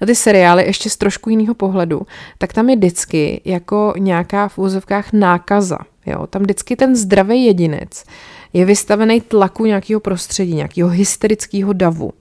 [0.00, 2.02] na ty seriály ještě z trošku jiného pohledu,
[2.38, 5.78] tak tam je vždycky jako nějaká v úzovkách nákaza.
[6.06, 6.26] Jo?
[6.26, 8.04] Tam vždycky ten zdravý jedinec
[8.52, 12.12] je vystavený tlaku nějakého prostředí, nějakého hysterického davu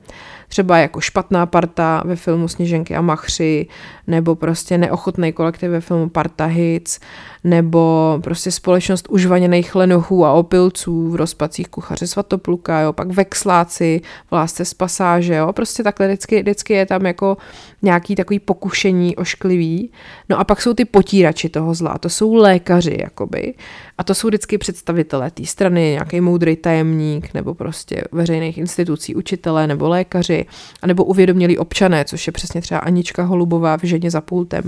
[0.47, 3.67] třeba jako špatná parta ve filmu Sněženky a Machři,
[4.07, 6.99] nebo prostě neochotný kolektiv ve filmu Parta Hits,
[7.45, 14.31] nebo prostě společnost užvaněných lenochů a opilců v rozpacích kuchaře Svatopluka, jo, pak vexláci v
[14.31, 17.37] lásce z pasáže, jo, prostě takhle vždycky, vždycky je tam jako
[17.81, 19.91] nějaký takový pokušení ošklivý.
[20.29, 23.53] No a pak jsou ty potírači toho zla, to jsou lékaři, jakoby,
[23.97, 29.67] a to jsou vždycky představitelé té strany, nějaký moudrý tajemník, nebo prostě veřejných institucí, učitelé
[29.67, 30.45] nebo lékaři,
[30.81, 34.63] anebo uvědomělí občané, což je přesně třeba Anička Holubová v ženě za pultem.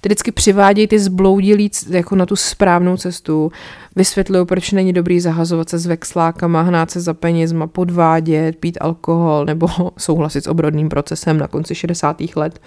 [0.00, 3.52] Ty vždycky přivádějí ty zbloudilí jako na tu správnou cestu,
[3.96, 9.44] vysvětlují, proč není dobrý zahazovat se s vexlákama, hnát se za penězma, podvádět, pít alkohol
[9.44, 9.66] nebo
[9.98, 12.22] souhlasit s obrodným procesem na konci 60.
[12.36, 12.60] let.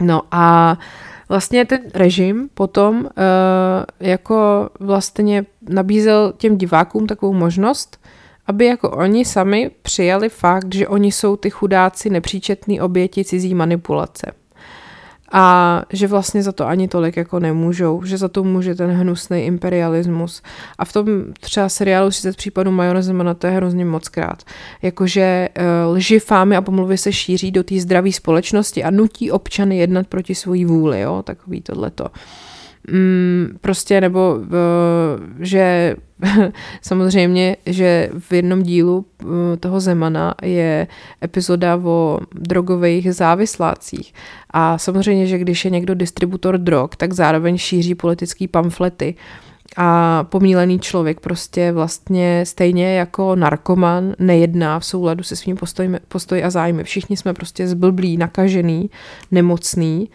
[0.00, 0.78] No a
[1.28, 3.10] vlastně ten režim potom uh,
[4.00, 8.00] jako vlastně nabízel těm divákům takovou možnost,
[8.46, 14.41] aby jako oni sami přijali fakt, že oni jsou ty chudáci nepříčetný oběti cizí manipulace
[15.32, 19.44] a že vlastně za to ani tolik jako nemůžou, že za to může ten hnusný
[19.44, 20.42] imperialismus.
[20.78, 21.06] A v tom
[21.40, 24.42] třeba seriálu 30 případů Majora Zemana to je hrozně moc krát.
[24.82, 29.78] Jakože uh, lži, fámy a pomluvy se šíří do té zdravé společnosti a nutí občany
[29.78, 32.06] jednat proti svojí vůli, jo, takový tohleto.
[32.90, 34.44] Mm, prostě nebo uh,
[35.40, 35.96] že
[36.82, 39.30] samozřejmě, že v jednom dílu uh,
[39.60, 40.86] toho Zemana je
[41.24, 44.14] epizoda o drogových závislácích.
[44.50, 49.14] A samozřejmě, že když je někdo distributor drog, tak zároveň šíří politický pamflety.
[49.76, 56.44] A pomílený člověk prostě vlastně stejně jako narkoman nejedná v souladu se svým postojem, postoj
[56.44, 56.84] a zájmy.
[56.84, 58.90] Všichni jsme prostě zblblí, nakažený,
[59.30, 60.10] nemocný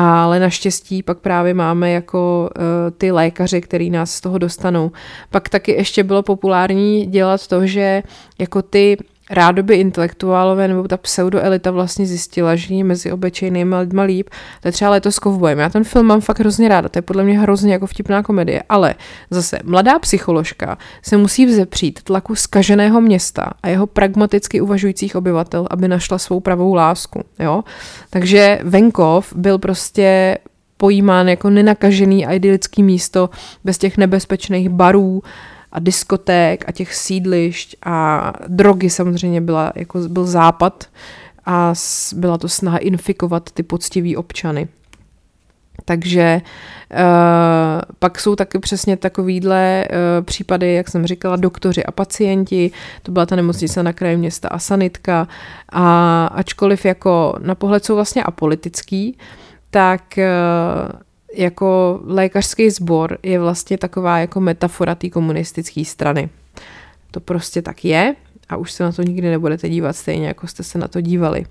[0.00, 2.64] ale naštěstí pak právě máme jako uh,
[2.98, 4.90] ty lékaři, který nás z toho dostanou.
[5.30, 8.02] Pak taky ještě bylo populární dělat to, že
[8.38, 8.96] jako ty
[9.30, 14.30] rádoby intelektuálové nebo ta pseudoelita vlastně zjistila, že je mezi obyčejnými lidmi líp.
[14.62, 15.58] To je třeba letos s kovbojem.
[15.58, 18.62] Já ten film mám fakt hrozně ráda, to je podle mě hrozně jako vtipná komedie,
[18.68, 18.94] ale
[19.30, 25.88] zase mladá psycholožka se musí vzepřít tlaku skaženého města a jeho pragmaticky uvažujících obyvatel, aby
[25.88, 27.24] našla svou pravou lásku.
[27.38, 27.64] Jo?
[28.10, 30.38] Takže venkov byl prostě
[30.76, 33.30] pojímán jako nenakažený a idylický místo
[33.64, 35.22] bez těch nebezpečných barů,
[35.72, 40.84] a diskoték a těch sídlišť a drogy samozřejmě byla, jako byl západ
[41.46, 41.74] a
[42.16, 44.68] byla to snaha infikovat ty poctiví občany.
[45.84, 46.40] Takže
[46.90, 46.98] uh,
[47.98, 52.70] pak jsou taky přesně takovýhle uh, případy, jak jsem říkala, doktoři a pacienti,
[53.02, 55.28] to byla ta nemocnice na kraji města a sanitka
[55.68, 59.18] a ačkoliv jako na pohled jsou vlastně apolitický,
[59.70, 61.00] tak uh,
[61.34, 66.28] jako lékařský sbor je vlastně taková jako metafora té komunistické strany.
[67.10, 68.14] To prostě tak je
[68.48, 71.46] a už se na to nikdy nebudete dívat stejně, jako jste se na to dívali.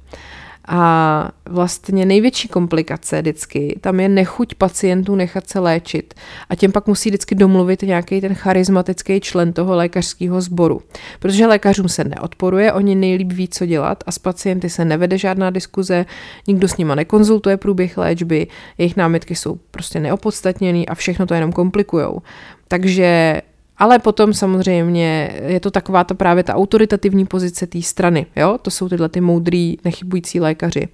[0.67, 6.13] A vlastně největší komplikace vždycky, tam je nechuť pacientů nechat se léčit.
[6.49, 10.81] A těm pak musí vždycky domluvit nějaký ten charismatický člen toho lékařského sboru.
[11.19, 15.49] Protože lékařům se neodporuje, oni nejlíp ví, co dělat a s pacienty se nevede žádná
[15.49, 16.05] diskuze,
[16.47, 18.47] nikdo s nima nekonzultuje průběh léčby,
[18.77, 22.21] jejich námitky jsou prostě neopodstatněný a všechno to jenom komplikujou.
[22.67, 23.41] Takže
[23.77, 28.25] ale potom samozřejmě je to taková ta právě ta autoritativní pozice té strany.
[28.35, 28.57] Jo?
[28.61, 30.87] To jsou tyhle ty moudrý, nechybující lékaři.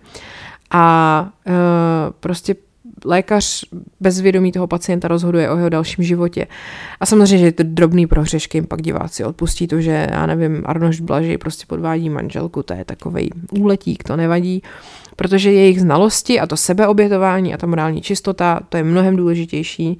[0.71, 1.51] A e,
[2.19, 2.55] prostě
[3.05, 3.65] lékař
[3.99, 6.47] bez vědomí toho pacienta rozhoduje o jeho dalším životě.
[6.99, 10.99] A samozřejmě, že to drobný prohřešky, jim pak diváci odpustí to, že já nevím, Arnoš
[10.99, 14.63] Blaží prostě podvádí manželku, to je takový úletík, to nevadí,
[15.15, 19.99] protože jejich znalosti a to sebeobětování a ta morální čistota, to je mnohem důležitější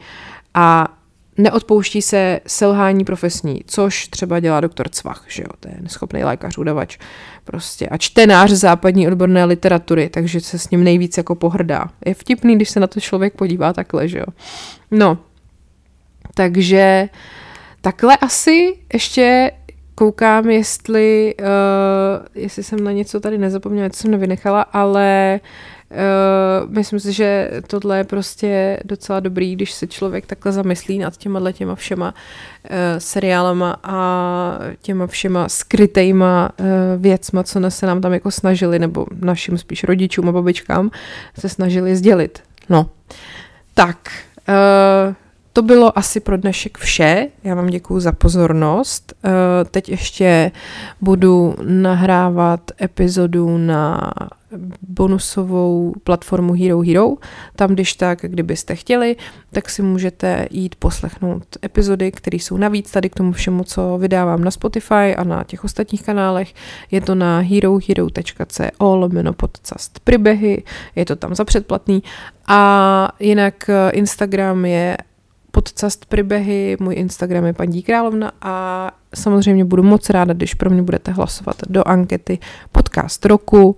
[0.53, 0.97] a
[1.38, 6.57] neodpouští se selhání profesní, což třeba dělá doktor Cvach, že jo, to je neschopný lékař,
[6.57, 6.97] udavač,
[7.43, 11.86] prostě a čtenář západní odborné literatury, takže se s ním nejvíc jako pohrdá.
[12.05, 14.25] Je vtipný, když se na to člověk podívá takhle, že jo.
[14.91, 15.17] No,
[16.34, 17.09] takže
[17.81, 19.51] takhle asi ještě
[19.95, 25.72] koukám, jestli, uh, jestli jsem na něco tady nezapomněla, co jsem nevynechala, ale Uh,
[26.68, 31.52] myslím si, že tohle je prostě docela dobrý, když se člověk takhle zamyslí nad těma
[31.52, 36.66] těma všema uh, seriálama a těma všema skrytejma uh,
[36.98, 40.91] věcma, co se nám tam jako snažili, nebo našim spíš rodičům a babičkám
[41.39, 42.39] se snažili sdělit.
[42.70, 42.89] No,
[43.74, 43.98] tak,
[44.50, 45.14] uh,
[45.54, 47.28] to bylo asi pro dnešek vše.
[47.44, 49.14] Já vám děkuji za pozornost.
[49.72, 50.52] Teď ještě
[51.02, 54.12] budu nahrávat epizodu na
[54.82, 57.10] bonusovou platformu Hero Hero.
[57.56, 59.16] Tam, když tak, kdybyste chtěli,
[59.51, 64.43] tak si můžete jít poslechnout epizody, které jsou navíc tady k tomu všemu, co vydávám
[64.43, 66.54] na Spotify a na těch ostatních kanálech.
[66.91, 70.64] Je to na herohero.co lomeno podcast příběhy,
[70.95, 72.04] je to tam za předplatný.
[72.47, 74.97] A jinak Instagram je
[75.51, 80.82] podcast příběhy, můj Instagram je paní Královna a samozřejmě budu moc ráda, když pro mě
[80.82, 82.39] budete hlasovat do ankety
[82.72, 83.76] podcast roku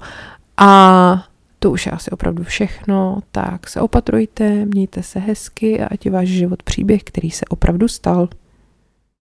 [0.57, 1.27] a
[1.59, 6.11] to už je asi opravdu všechno, tak se opatrujte, mějte se hezky a ať je
[6.11, 8.29] váš život příběh, který se opravdu stal.